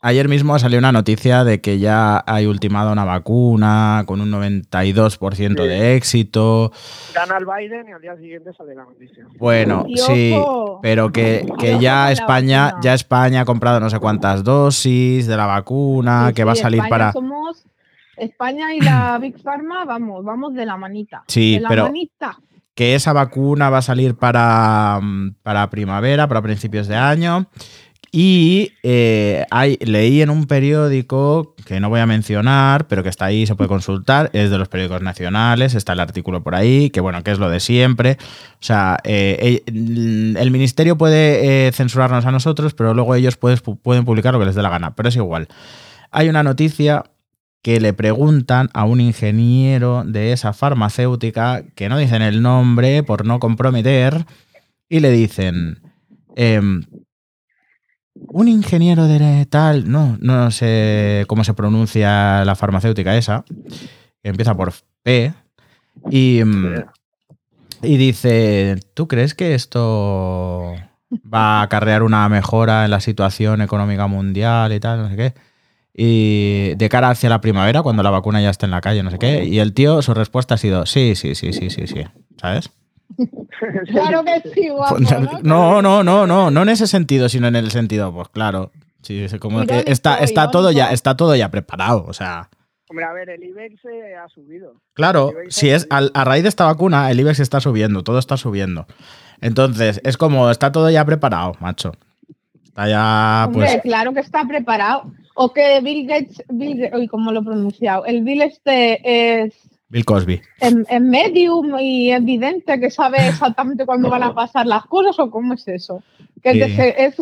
ayer 0.00 0.28
mismo 0.28 0.58
salió 0.58 0.78
una 0.80 0.90
noticia 0.90 1.44
de 1.44 1.60
que 1.60 1.78
ya 1.78 2.24
hay 2.26 2.46
ultimada 2.46 2.90
una 2.92 3.04
vacuna 3.04 4.02
con 4.06 4.20
un 4.20 4.30
92% 4.32 5.62
Sí. 5.62 5.68
de 5.68 5.94
éxito. 5.94 6.72
Gana 7.14 7.36
el 7.38 7.46
Biden 7.46 7.88
y 7.88 7.92
al 7.92 8.00
día 8.00 8.16
siguiente 8.16 8.50
sale 8.58 8.74
la 8.74 8.84
noticia. 8.84 9.24
Bueno, 9.38 9.86
sí, 9.94 10.34
pero 10.82 11.12
que, 11.12 11.46
que 11.60 11.78
ya 11.78 12.10
España, 12.10 12.74
ya 12.82 12.92
España 12.94 13.42
ha 13.42 13.44
comprado 13.44 13.78
no 13.78 13.88
sé 13.88 14.00
cuántas 14.00 14.42
dosis 14.42 15.28
de 15.28 15.36
la 15.36 15.46
vacuna, 15.46 16.28
Sí, 16.28 16.34
que 16.34 16.44
va 16.44 16.52
a 16.52 16.56
salir 16.56 16.78
España 16.80 16.90
para. 16.90 17.12
Somos 17.12 17.64
España 18.16 18.74
y 18.74 18.80
la 18.80 19.16
Big 19.22 19.40
Pharma, 19.40 19.84
vamos, 19.84 20.24
vamos 20.24 20.54
de 20.54 20.66
la 20.66 20.76
manita. 20.76 21.22
Sí, 21.28 21.54
de 21.54 21.60
la 21.60 21.68
pero- 21.68 21.84
manita. 21.84 22.36
que 22.74 22.94
esa 22.94 23.12
vacuna 23.12 23.70
va 23.70 23.78
a 23.78 23.82
salir 23.82 24.14
para, 24.16 25.00
mm, 25.02 25.34
para 25.42 25.68
primavera, 25.68 26.28
para 26.28 26.42
principios 26.42 26.86
de 26.86 26.94
año. 26.96 27.46
Y 28.10 28.72
eh, 28.82 29.44
leí 29.80 30.22
en 30.22 30.30
un 30.30 30.46
periódico 30.46 31.54
que 31.66 31.78
no 31.78 31.90
voy 31.90 32.00
a 32.00 32.06
mencionar, 32.06 32.88
pero 32.88 33.02
que 33.02 33.10
está 33.10 33.26
ahí, 33.26 33.46
se 33.46 33.54
puede 33.54 33.68
consultar, 33.68 34.30
es 34.32 34.50
de 34.50 34.56
los 34.56 34.68
periódicos 34.68 35.02
nacionales, 35.02 35.74
está 35.74 35.92
el 35.92 36.00
artículo 36.00 36.42
por 36.42 36.54
ahí, 36.54 36.88
que 36.88 37.00
bueno, 37.00 37.22
que 37.22 37.32
es 37.32 37.38
lo 37.38 37.50
de 37.50 37.60
siempre. 37.60 38.16
O 38.54 38.56
sea, 38.64 38.96
eh, 39.04 39.62
eh, 39.66 40.34
el 40.38 40.50
ministerio 40.50 40.96
puede 40.96 41.66
eh, 41.68 41.72
censurarnos 41.72 42.24
a 42.24 42.30
nosotros, 42.30 42.72
pero 42.72 42.94
luego 42.94 43.14
ellos 43.14 43.36
puedes- 43.36 43.60
pueden 43.60 44.06
publicar 44.06 44.32
lo 44.32 44.40
que 44.40 44.46
les 44.46 44.54
dé 44.54 44.62
la 44.62 44.70
gana, 44.70 44.94
pero 44.94 45.10
es 45.10 45.16
igual. 45.16 45.48
Hay 46.10 46.30
una 46.30 46.42
noticia 46.42 47.04
que 47.60 47.78
le 47.80 47.92
preguntan 47.92 48.70
a 48.72 48.84
un 48.84 49.00
ingeniero 49.02 50.04
de 50.06 50.32
esa 50.32 50.54
farmacéutica, 50.54 51.62
que 51.74 51.90
no 51.90 51.98
dicen 51.98 52.22
el 52.22 52.40
nombre 52.40 53.02
por 53.02 53.26
no 53.26 53.38
comprometer, 53.38 54.24
y 54.88 55.00
le 55.00 55.10
dicen, 55.10 55.80
em, 56.36 56.84
un 58.30 58.48
ingeniero 58.48 59.06
de 59.06 59.46
tal, 59.46 59.90
no, 59.90 60.16
no 60.20 60.50
sé 60.50 61.24
cómo 61.28 61.44
se 61.44 61.54
pronuncia 61.54 62.44
la 62.44 62.54
farmacéutica 62.54 63.16
esa, 63.16 63.44
que 64.22 64.28
empieza 64.28 64.54
por 64.54 64.72
P, 65.02 65.32
y, 66.10 66.42
mm, 66.44 66.84
y 67.82 67.96
dice, 67.96 68.80
¿tú 68.94 69.08
crees 69.08 69.34
que 69.34 69.54
esto 69.54 70.74
va 71.32 71.60
a 71.60 71.62
acarrear 71.62 72.02
una 72.02 72.28
mejora 72.28 72.84
en 72.84 72.90
la 72.90 73.00
situación 73.00 73.62
económica 73.62 74.06
mundial 74.06 74.72
y 74.72 74.80
tal, 74.80 75.02
no 75.02 75.08
sé 75.08 75.16
qué? 75.16 75.34
Y 75.94 76.74
de 76.76 76.88
cara 76.88 77.10
hacia 77.10 77.28
la 77.28 77.40
primavera, 77.40 77.82
cuando 77.82 78.02
la 78.02 78.10
vacuna 78.10 78.40
ya 78.40 78.50
esté 78.50 78.66
en 78.66 78.70
la 78.70 78.80
calle, 78.80 79.02
no 79.02 79.10
sé 79.10 79.18
qué. 79.18 79.44
Y 79.44 79.58
el 79.58 79.74
tío, 79.74 80.00
su 80.00 80.14
respuesta 80.14 80.54
ha 80.54 80.58
sido, 80.58 80.86
sí, 80.86 81.16
sí, 81.16 81.34
sí, 81.34 81.52
sí, 81.52 81.70
sí, 81.70 81.88
sí. 81.88 82.04
¿Sabes? 82.40 82.70
Claro 83.90 84.24
que 84.24 84.50
sí, 84.50 84.68
guapo. 84.68 84.98
No, 85.42 85.82
no, 85.82 86.02
no, 86.02 86.26
no, 86.26 86.50
no 86.50 86.62
en 86.62 86.68
ese 86.68 86.86
sentido, 86.86 87.28
sino 87.28 87.48
en 87.48 87.56
el 87.56 87.70
sentido, 87.70 88.12
pues 88.12 88.28
claro. 88.28 88.70
Sí, 89.02 89.24
es 89.24 89.34
como 89.36 89.64
que 89.64 89.84
está, 89.86 90.18
está 90.18 90.50
todo 90.50 90.70
ya, 90.70 90.92
está 90.92 91.16
todo 91.16 91.34
ya 91.34 91.50
preparado. 91.50 92.04
O 92.06 92.12
sea, 92.12 92.50
Hombre, 92.90 93.04
a 93.04 93.12
ver, 93.12 93.28
el 93.30 93.42
IBEX 93.42 93.82
ha 94.18 94.28
subido. 94.28 94.74
claro, 94.94 95.30
IBEX 95.32 95.54
si 95.54 95.70
es 95.70 95.86
a 95.90 96.24
raíz 96.24 96.42
de 96.42 96.48
esta 96.48 96.64
vacuna, 96.64 97.10
el 97.10 97.20
IBEX 97.20 97.40
está 97.40 97.60
subiendo, 97.60 98.02
todo 98.02 98.18
está 98.18 98.36
subiendo. 98.36 98.86
Entonces, 99.40 100.00
es 100.04 100.16
como, 100.16 100.50
está 100.50 100.72
todo 100.72 100.90
ya 100.90 101.04
preparado, 101.04 101.54
macho. 101.60 101.92
Está 102.64 102.88
ya, 102.88 103.44
Hombre, 103.46 103.68
pues. 103.72 103.82
claro 103.82 104.12
que 104.14 104.20
está 104.20 104.44
preparado. 104.46 105.12
O 105.34 105.52
que 105.52 105.80
Bill 105.80 106.06
Gates, 106.08 106.42
Bill, 106.48 106.90
uy, 106.92 107.08
¿cómo 107.08 107.30
lo 107.30 107.40
he 107.40 107.44
pronunciado? 107.44 108.04
El 108.06 108.24
Bill 108.24 108.42
este 108.42 109.44
es 109.44 109.54
Bill 109.90 110.04
Cosby. 110.04 110.40
en, 110.60 110.84
en 110.90 111.08
medium 111.08 111.78
y 111.78 112.10
evidente 112.12 112.78
que 112.78 112.90
sabe 112.90 113.28
exactamente 113.28 113.86
cuándo 113.86 114.10
van 114.10 114.22
a 114.22 114.34
pasar 114.34 114.66
las 114.66 114.84
cosas 114.84 115.18
o 115.18 115.30
cómo 115.30 115.54
es 115.54 115.66
eso. 115.68 116.02
¿Que 116.42 116.50
es, 116.50 116.56
Sí. 116.56 116.82
es, 116.96 117.18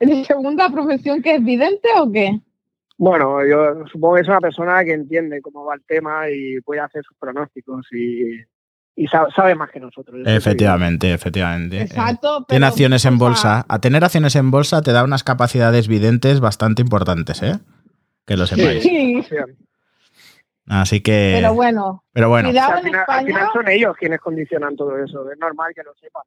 es 0.00 0.08
de 0.08 0.24
segunda 0.24 0.68
profesión 0.70 1.22
que 1.22 1.34
es 1.36 1.44
vidente 1.44 1.88
o 1.98 2.10
qué? 2.10 2.40
Bueno, 2.98 3.46
yo 3.46 3.86
supongo 3.92 4.14
que 4.14 4.22
es 4.22 4.28
una 4.28 4.40
persona 4.40 4.82
que 4.84 4.94
entiende 4.94 5.42
cómo 5.42 5.64
va 5.66 5.74
el 5.74 5.82
tema 5.86 6.30
y 6.30 6.60
puede 6.62 6.80
hacer 6.80 7.04
sus 7.06 7.16
pronósticos 7.18 7.86
y, 7.92 8.40
y 8.96 9.06
sabe, 9.08 9.30
sabe 9.36 9.54
más 9.54 9.70
que 9.70 9.80
nosotros. 9.80 10.22
Efectivamente, 10.24 11.12
efectivamente. 11.12 11.82
Exacto. 11.82 12.46
Tiene 12.48 12.60
pero, 12.60 12.66
acciones 12.68 13.04
en 13.04 13.14
o 13.14 13.18
sea, 13.18 13.26
bolsa. 13.28 13.66
A 13.68 13.80
tener 13.82 14.02
acciones 14.02 14.34
en 14.34 14.50
bolsa 14.50 14.80
te 14.80 14.92
da 14.92 15.04
unas 15.04 15.22
capacidades 15.24 15.86
videntes 15.88 16.40
bastante 16.40 16.80
importantes, 16.80 17.42
¿eh? 17.42 17.58
Que 18.24 18.38
lo 18.38 18.46
sepáis. 18.46 18.82
Sí, 18.82 19.22
sí. 19.28 19.36
Así 20.68 21.00
que. 21.00 21.34
pero 21.40 21.54
bueno, 21.54 22.02
pero 22.12 22.28
bueno, 22.28 22.48
O 22.48 22.52
sea, 22.52 22.66
cuidado 22.66 22.78
al, 22.78 22.78
en 22.78 22.84
final, 22.86 23.04
al 23.08 23.26
final 23.26 23.42
España. 23.42 23.52
son 23.52 23.68
ellos 23.68 23.96
quienes 23.98 24.20
condicionan 24.20 24.76
todo 24.76 24.98
eso. 25.02 25.30
Es 25.30 25.38
normal 25.38 25.72
que 25.74 25.82
lo 25.82 25.94
sepan. 25.94 26.22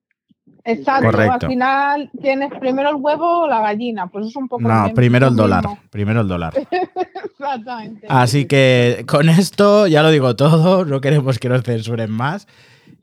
Exacto, 0.66 1.06
Correcto. 1.12 1.46
al 1.46 1.52
final 1.52 2.12
tienes 2.22 2.52
primero 2.60 2.90
el 2.90 2.96
huevo 2.96 3.44
o 3.44 3.48
la 3.48 3.62
gallina, 3.62 4.08
pues 4.08 4.28
es 4.28 4.36
un 4.36 4.48
poco 4.48 4.64
no, 4.68 4.92
primero 4.94 5.28
el 5.28 5.36
dólar. 5.36 5.64
mismo. 5.66 5.80
Primero 5.90 6.22
el 6.22 6.28
dólar. 6.28 6.54
Exactamente. 7.24 8.08
Así 8.10 8.46
que 8.46 9.06
con 9.08 9.30
esto 9.30 9.88
ya 9.88 10.04
lo 10.04 10.10
digo 10.12 10.36
todo. 10.36 10.86
No 10.86 11.02
queremos 11.02 11.40
que 11.40 11.50
nos 11.50 11.64
censuren 11.64 12.12
más. 12.12 12.48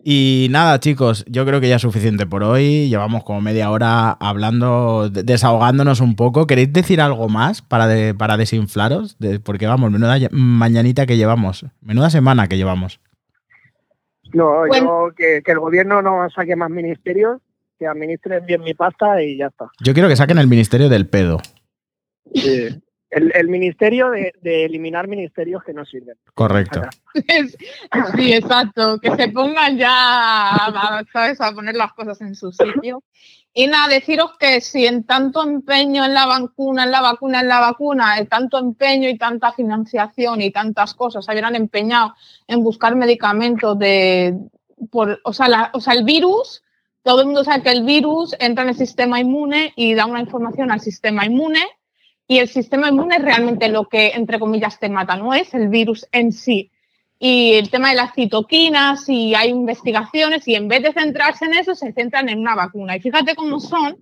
Y 0.09 0.47
nada, 0.51 0.79
chicos, 0.79 1.25
yo 1.29 1.45
creo 1.45 1.61
que 1.61 1.69
ya 1.69 1.75
es 1.77 1.83
suficiente 1.83 2.27
por 2.27 2.45
hoy. 2.45 2.89
Llevamos 2.89 3.25
como 3.25 3.41
media 3.41 3.73
hora 3.73 4.13
hablando, 4.13 5.11
de- 5.11 5.25
desahogándonos 5.25 6.01
un 6.01 6.15
poco. 6.15 6.47
¿Queréis 6.47 6.73
decir 6.73 7.01
algo 7.01 7.29
más 7.29 7.61
para, 7.61 7.89
de- 7.89 8.15
para 8.15 8.37
desinflaros? 8.37 9.19
De- 9.19 9.41
porque 9.41 9.67
vamos, 9.67 9.91
menuda 9.91 10.17
mañanita 10.31 11.07
que 11.07 11.17
llevamos. 11.17 11.67
Menuda 11.81 12.09
semana 12.11 12.47
que 12.47 12.57
llevamos. 12.57 13.01
No, 14.33 14.59
Bueno. 14.69 15.09
yo 15.09 15.15
que, 15.17 15.43
que 15.45 15.51
el 15.51 15.59
gobierno 15.59 16.01
no 16.03 16.31
saque 16.31 16.55
más 16.55 16.71
ministerios, 16.71 17.41
que 17.77 17.89
administren 17.89 18.47
bien 18.47 18.63
mi 18.63 18.75
pasta 18.75 19.21
y 19.21 19.39
ya 19.39 19.47
está. 19.47 19.71
Yo 19.81 19.93
quiero 19.93 20.09
que 20.09 20.15
saquen 20.15 20.39
el 20.39 20.47
Ministerio 20.47 20.89
del 20.89 21.09
Pedo. 21.09 21.41
El, 23.17 23.33
el 23.35 23.49
ministerio 23.49 24.11
de, 24.11 24.33
de 24.43 24.67
eliminar 24.67 25.09
ministerios 25.09 25.65
que 25.65 25.73
no 25.73 25.85
sirven. 25.87 26.17
Correcto. 26.35 26.83
Sí, 28.15 28.33
exacto, 28.35 28.99
que 29.01 29.15
se 29.17 29.29
pongan 29.29 29.79
ya, 29.79 29.89
a, 29.91 31.03
¿sabes? 31.13 31.41
a 31.41 31.53
poner 31.53 31.75
las 31.77 31.93
cosas 31.95 32.21
en 32.21 32.35
su 32.35 32.53
sitio. 32.53 33.03
Y 33.55 33.69
nada, 33.69 33.89
deciros 33.89 34.37
que 34.39 34.61
si 34.61 34.85
en 34.87 35.05
tanto 35.05 35.43
empeño 35.43 36.05
en 36.05 36.13
la 36.13 36.27
vacuna, 36.27 36.85
en 36.85 36.91
la 36.91 37.01
vacuna, 37.01 37.41
en 37.41 37.49
la 37.49 37.61
vacuna, 37.61 38.19
en 38.19 38.27
tanto 38.27 38.59
empeño 38.59 39.09
y 39.09 39.17
tanta 39.17 39.51
financiación 39.53 40.43
y 40.43 40.51
tantas 40.51 40.93
cosas 40.93 41.25
se 41.25 41.33
hubieran 41.33 41.57
empeñado 41.57 42.15
en 42.47 42.63
buscar 42.63 42.95
medicamentos 42.97 43.79
de, 43.79 44.37
por, 44.91 45.21
o, 45.25 45.33
sea, 45.33 45.49
la- 45.49 45.71
o 45.73 45.81
sea, 45.81 45.95
el 45.95 46.05
virus, 46.05 46.63
todo 47.03 47.21
el 47.23 47.27
mundo 47.29 47.45
sabe 47.45 47.63
que 47.63 47.71
el 47.73 47.85
virus 47.85 48.37
entra 48.41 48.63
en 48.65 48.69
el 48.71 48.77
sistema 48.77 49.21
inmune 49.21 49.73
y 49.75 49.95
da 49.95 50.05
una 50.05 50.21
información 50.21 50.71
al 50.71 50.81
sistema 50.83 51.25
inmune 51.25 51.65
y 52.29 52.39
el 52.39 52.49
sistema 52.49 52.89
inmune 52.89 53.17
es 53.17 53.23
realmente 53.23 53.69
lo 53.69 53.89
que, 53.89 54.09
entre 54.09 54.39
comillas, 54.39 54.79
te 54.79 54.89
mata, 54.89 55.17
no 55.17 55.35
es 55.35 55.55
el 55.55 55.69
virus 55.69 56.07
en 56.13 56.33
sí. 56.33 56.71
Y 57.19 57.55
el 57.55 57.71
tema 57.71 57.91
de 57.91 57.97
las 57.97 58.15
citoquinas, 58.15 59.09
y 59.09 59.35
hay 59.35 59.49
investigaciones, 59.49 60.47
y 60.47 60.55
en 60.55 60.69
vez 60.69 60.83
de 60.83 60.93
centrarse 60.93 61.47
en 61.47 61.55
eso, 61.55 61.75
se 61.75 61.93
centran 61.93 62.29
en 62.29 62.41
una 62.41 62.55
vacuna. 62.55 62.97
Y 62.97 63.01
fíjate 63.01 63.35
cómo 63.35 63.59
son 63.61 63.97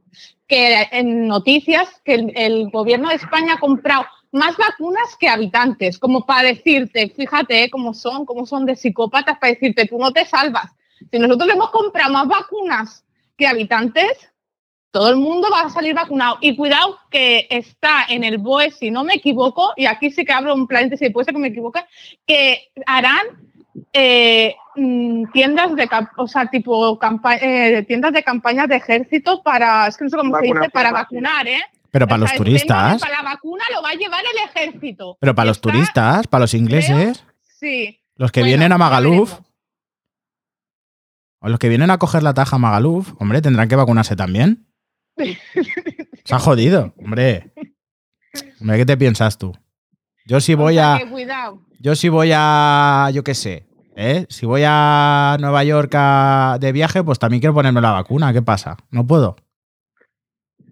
que 0.48 0.88
en 0.90 1.28
noticias 1.28 2.00
que 2.04 2.14
el, 2.14 2.32
el 2.34 2.70
gobierno 2.70 3.10
de 3.10 3.16
España 3.16 3.54
ha 3.54 3.60
comprado 3.60 4.06
más 4.34 4.56
vacunas 4.56 5.16
que 5.16 5.28
habitantes, 5.28 5.96
como 5.96 6.26
para 6.26 6.48
decirte, 6.48 7.08
fíjate 7.08 7.62
eh, 7.62 7.70
cómo 7.70 7.94
son, 7.94 8.26
cómo 8.26 8.46
son 8.46 8.66
de 8.66 8.74
psicópatas, 8.74 9.38
para 9.38 9.52
decirte, 9.52 9.86
tú 9.86 9.96
no 9.96 10.12
te 10.12 10.24
salvas. 10.24 10.72
Si 11.10 11.18
nosotros 11.20 11.48
hemos 11.52 11.70
comprado 11.70 12.12
más 12.12 12.26
vacunas 12.26 13.04
que 13.36 13.46
habitantes, 13.46 14.32
todo 14.94 15.10
el 15.10 15.16
mundo 15.16 15.48
va 15.52 15.62
a 15.62 15.70
salir 15.70 15.92
vacunado. 15.92 16.38
Y 16.40 16.54
cuidado 16.56 16.96
que 17.10 17.48
está 17.50 18.04
en 18.08 18.22
el 18.22 18.38
BOE, 18.38 18.70
si 18.70 18.92
no 18.92 19.02
me 19.02 19.14
equivoco, 19.14 19.72
y 19.76 19.86
aquí 19.86 20.12
sí 20.12 20.24
que 20.24 20.32
abro 20.32 20.54
un 20.54 20.68
paréntesis, 20.68 21.10
puede 21.12 21.24
ser 21.24 21.34
que 21.34 21.40
me 21.40 21.48
equivoque, 21.48 21.80
que 22.24 22.70
harán 22.86 23.26
eh, 23.92 24.54
mm, 24.76 25.32
tiendas 25.32 25.74
de, 25.74 25.88
o 26.16 26.28
sea, 26.28 26.46
tipo 26.46 26.96
campa- 27.00 27.38
eh, 27.42 27.82
tiendas 27.88 28.12
de 28.12 28.22
campañas 28.22 28.68
de 28.68 28.76
ejército 28.76 29.42
para, 29.42 29.88
es 29.88 29.96
que 29.96 30.04
no 30.04 30.10
sé 30.10 30.16
cómo 30.16 30.38
se 30.38 30.44
dice, 30.46 30.70
para 30.72 30.92
vacunar, 30.92 31.48
¿eh? 31.48 31.60
Pero 31.90 32.06
para 32.06 32.18
O 32.18 32.20
los 32.20 32.30
sea, 32.30 32.38
turistas. 32.38 33.00
Para 33.00 33.16
la 33.20 33.22
vacuna 33.30 33.64
lo 33.74 33.82
va 33.82 33.90
a 33.90 33.94
llevar 33.94 34.22
el 34.22 34.48
ejército. 34.48 35.16
Pero 35.20 35.34
para 35.34 35.46
los 35.46 35.56
está- 35.56 35.70
turistas, 35.72 36.26
para 36.28 36.42
los 36.42 36.54
ingleses, 36.54 37.24
Sí. 37.58 37.98
los 38.14 38.30
que 38.30 38.40
Bueno, 38.42 38.50
vienen 38.50 38.72
a 38.72 38.78
Magaluf, 38.78 39.40
o 41.40 41.48
los 41.48 41.58
que 41.58 41.68
vienen 41.68 41.90
a 41.90 41.98
coger 41.98 42.22
la 42.22 42.32
taja 42.34 42.56
a 42.56 42.58
Magaluf, 42.60 43.12
hombre, 43.20 43.42
tendrán 43.42 43.68
que 43.68 43.76
vacunarse 43.76 44.14
también. 44.16 44.63
Se 46.24 46.34
ha 46.34 46.38
jodido, 46.38 46.92
hombre. 46.98 47.52
Hombre, 48.60 48.76
¿qué 48.78 48.86
te 48.86 48.96
piensas 48.96 49.38
tú? 49.38 49.52
Yo 50.26 50.40
si 50.40 50.54
voy 50.54 50.78
a. 50.78 50.98
Yo 51.78 51.94
si 51.94 52.08
voy 52.08 52.30
a. 52.34 53.10
Yo 53.12 53.22
qué 53.24 53.34
sé. 53.34 53.66
¿eh? 53.96 54.26
Si 54.28 54.46
voy 54.46 54.62
a 54.66 55.36
Nueva 55.40 55.62
York 55.64 55.92
a- 55.94 56.56
de 56.60 56.72
viaje, 56.72 57.04
pues 57.04 57.18
también 57.18 57.40
quiero 57.40 57.54
ponerme 57.54 57.80
la 57.80 57.92
vacuna. 57.92 58.32
¿Qué 58.32 58.42
pasa? 58.42 58.76
No 58.90 59.06
puedo. 59.06 59.36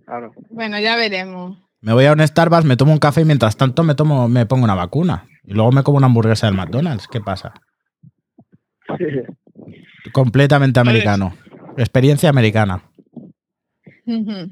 Claro. 0.06 0.32
Bueno, 0.50 0.80
ya 0.80 0.96
veremos. 0.96 1.56
Me 1.80 1.92
voy 1.92 2.06
a 2.06 2.12
un 2.12 2.26
Starbucks, 2.26 2.64
me 2.64 2.76
tomo 2.76 2.92
un 2.92 2.98
café 2.98 3.20
y 3.22 3.24
mientras 3.24 3.56
tanto 3.56 3.82
me 3.84 3.94
tomo, 3.94 4.28
me 4.28 4.46
pongo 4.46 4.64
una 4.64 4.74
vacuna. 4.74 5.28
Y 5.44 5.52
luego 5.54 5.72
me 5.72 5.82
como 5.82 5.98
una 5.98 6.06
hamburguesa 6.06 6.46
del 6.46 6.56
McDonald's. 6.56 7.08
¿Qué 7.08 7.20
pasa? 7.20 7.52
Completamente 10.12 10.80
americano. 10.80 11.34
Experiencia 11.76 12.28
americana. 12.28 12.82
Ujú. 14.06 14.50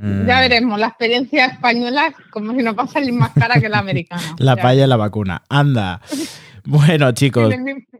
Mm. 0.00 0.26
Ya 0.26 0.40
veremos, 0.40 0.78
la 0.78 0.88
experiencia 0.88 1.46
española 1.46 2.12
como 2.30 2.52
si 2.52 2.58
no 2.62 2.74
va 2.74 2.84
a 2.84 2.88
salir 2.88 3.12
más 3.12 3.30
cara 3.32 3.60
que 3.60 3.68
la 3.68 3.78
americana. 3.78 4.22
La 4.38 4.56
Ya. 4.56 4.62
palla 4.62 4.84
y 4.84 4.88
la 4.88 4.96
vacuna. 4.96 5.42
Anda. 5.48 6.00
Bueno, 6.68 7.12
chicos, 7.12 7.54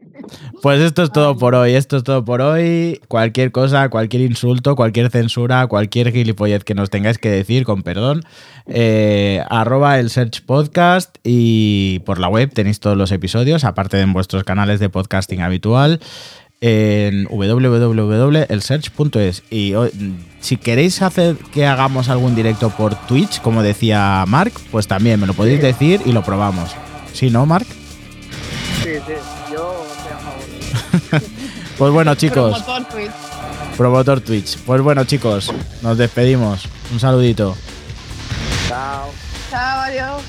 pues 0.61 0.81
esto 0.81 1.03
es 1.03 1.11
todo 1.13 1.37
por 1.37 1.55
hoy. 1.55 1.71
Esto 1.73 1.95
es 1.95 2.03
todo 2.03 2.25
por 2.25 2.41
hoy. 2.41 2.99
Cualquier 3.07 3.53
cosa, 3.53 3.87
cualquier 3.87 4.23
insulto, 4.23 4.75
cualquier 4.75 5.09
censura, 5.09 5.67
cualquier 5.67 6.11
gilipollez 6.11 6.65
que 6.65 6.75
nos 6.75 6.89
tengáis 6.89 7.17
que 7.17 7.29
decir, 7.29 7.63
con 7.63 7.81
perdón, 7.81 8.23
eh, 8.65 9.41
arroba 9.49 9.99
el 9.99 10.09
Search 10.09 10.43
Podcast 10.45 11.15
y 11.23 11.99
por 11.99 12.19
la 12.19 12.27
web 12.27 12.51
tenéis 12.53 12.81
todos 12.81 12.97
los 12.97 13.13
episodios, 13.13 13.63
aparte 13.63 13.95
de 13.95 14.03
en 14.03 14.11
vuestros 14.11 14.43
canales 14.43 14.81
de 14.81 14.89
podcasting 14.89 15.41
habitual 15.41 16.01
en 16.61 17.25
www.elsearch.es 17.29 19.43
y 19.49 19.73
o- 19.75 19.89
si 20.39 20.57
queréis 20.57 21.01
hacer 21.01 21.35
que 21.53 21.65
hagamos 21.65 22.09
algún 22.09 22.35
directo 22.35 22.69
por 22.69 22.95
Twitch, 23.07 23.41
como 23.41 23.63
decía 23.63 24.23
Mark, 24.27 24.53
pues 24.71 24.87
también 24.87 25.19
me 25.19 25.27
lo 25.27 25.33
podéis 25.33 25.61
decir 25.61 26.01
y 26.05 26.11
lo 26.11 26.23
probamos. 26.23 26.71
¿Sí, 27.13 27.29
no, 27.29 27.45
Mark? 27.45 27.65
Sí, 28.83 28.89
sí, 29.05 29.13
yo 29.51 29.85
estoy 29.97 30.13
a 30.13 30.17
favor. 30.19 30.41
Pues 31.77 31.93
bueno, 31.93 32.15
chicos, 32.15 32.61
Promotor 32.63 32.85
Twitch. 32.93 33.11
promotor 33.77 34.21
Twitch. 34.21 34.57
Pues 34.65 34.81
bueno, 34.81 35.03
chicos, 35.03 35.51
nos 35.83 35.97
despedimos. 35.97 36.65
Un 36.91 36.99
saludito. 36.99 37.55
Chao. 38.67 39.11
Chao, 39.51 39.81
adiós. 39.81 40.21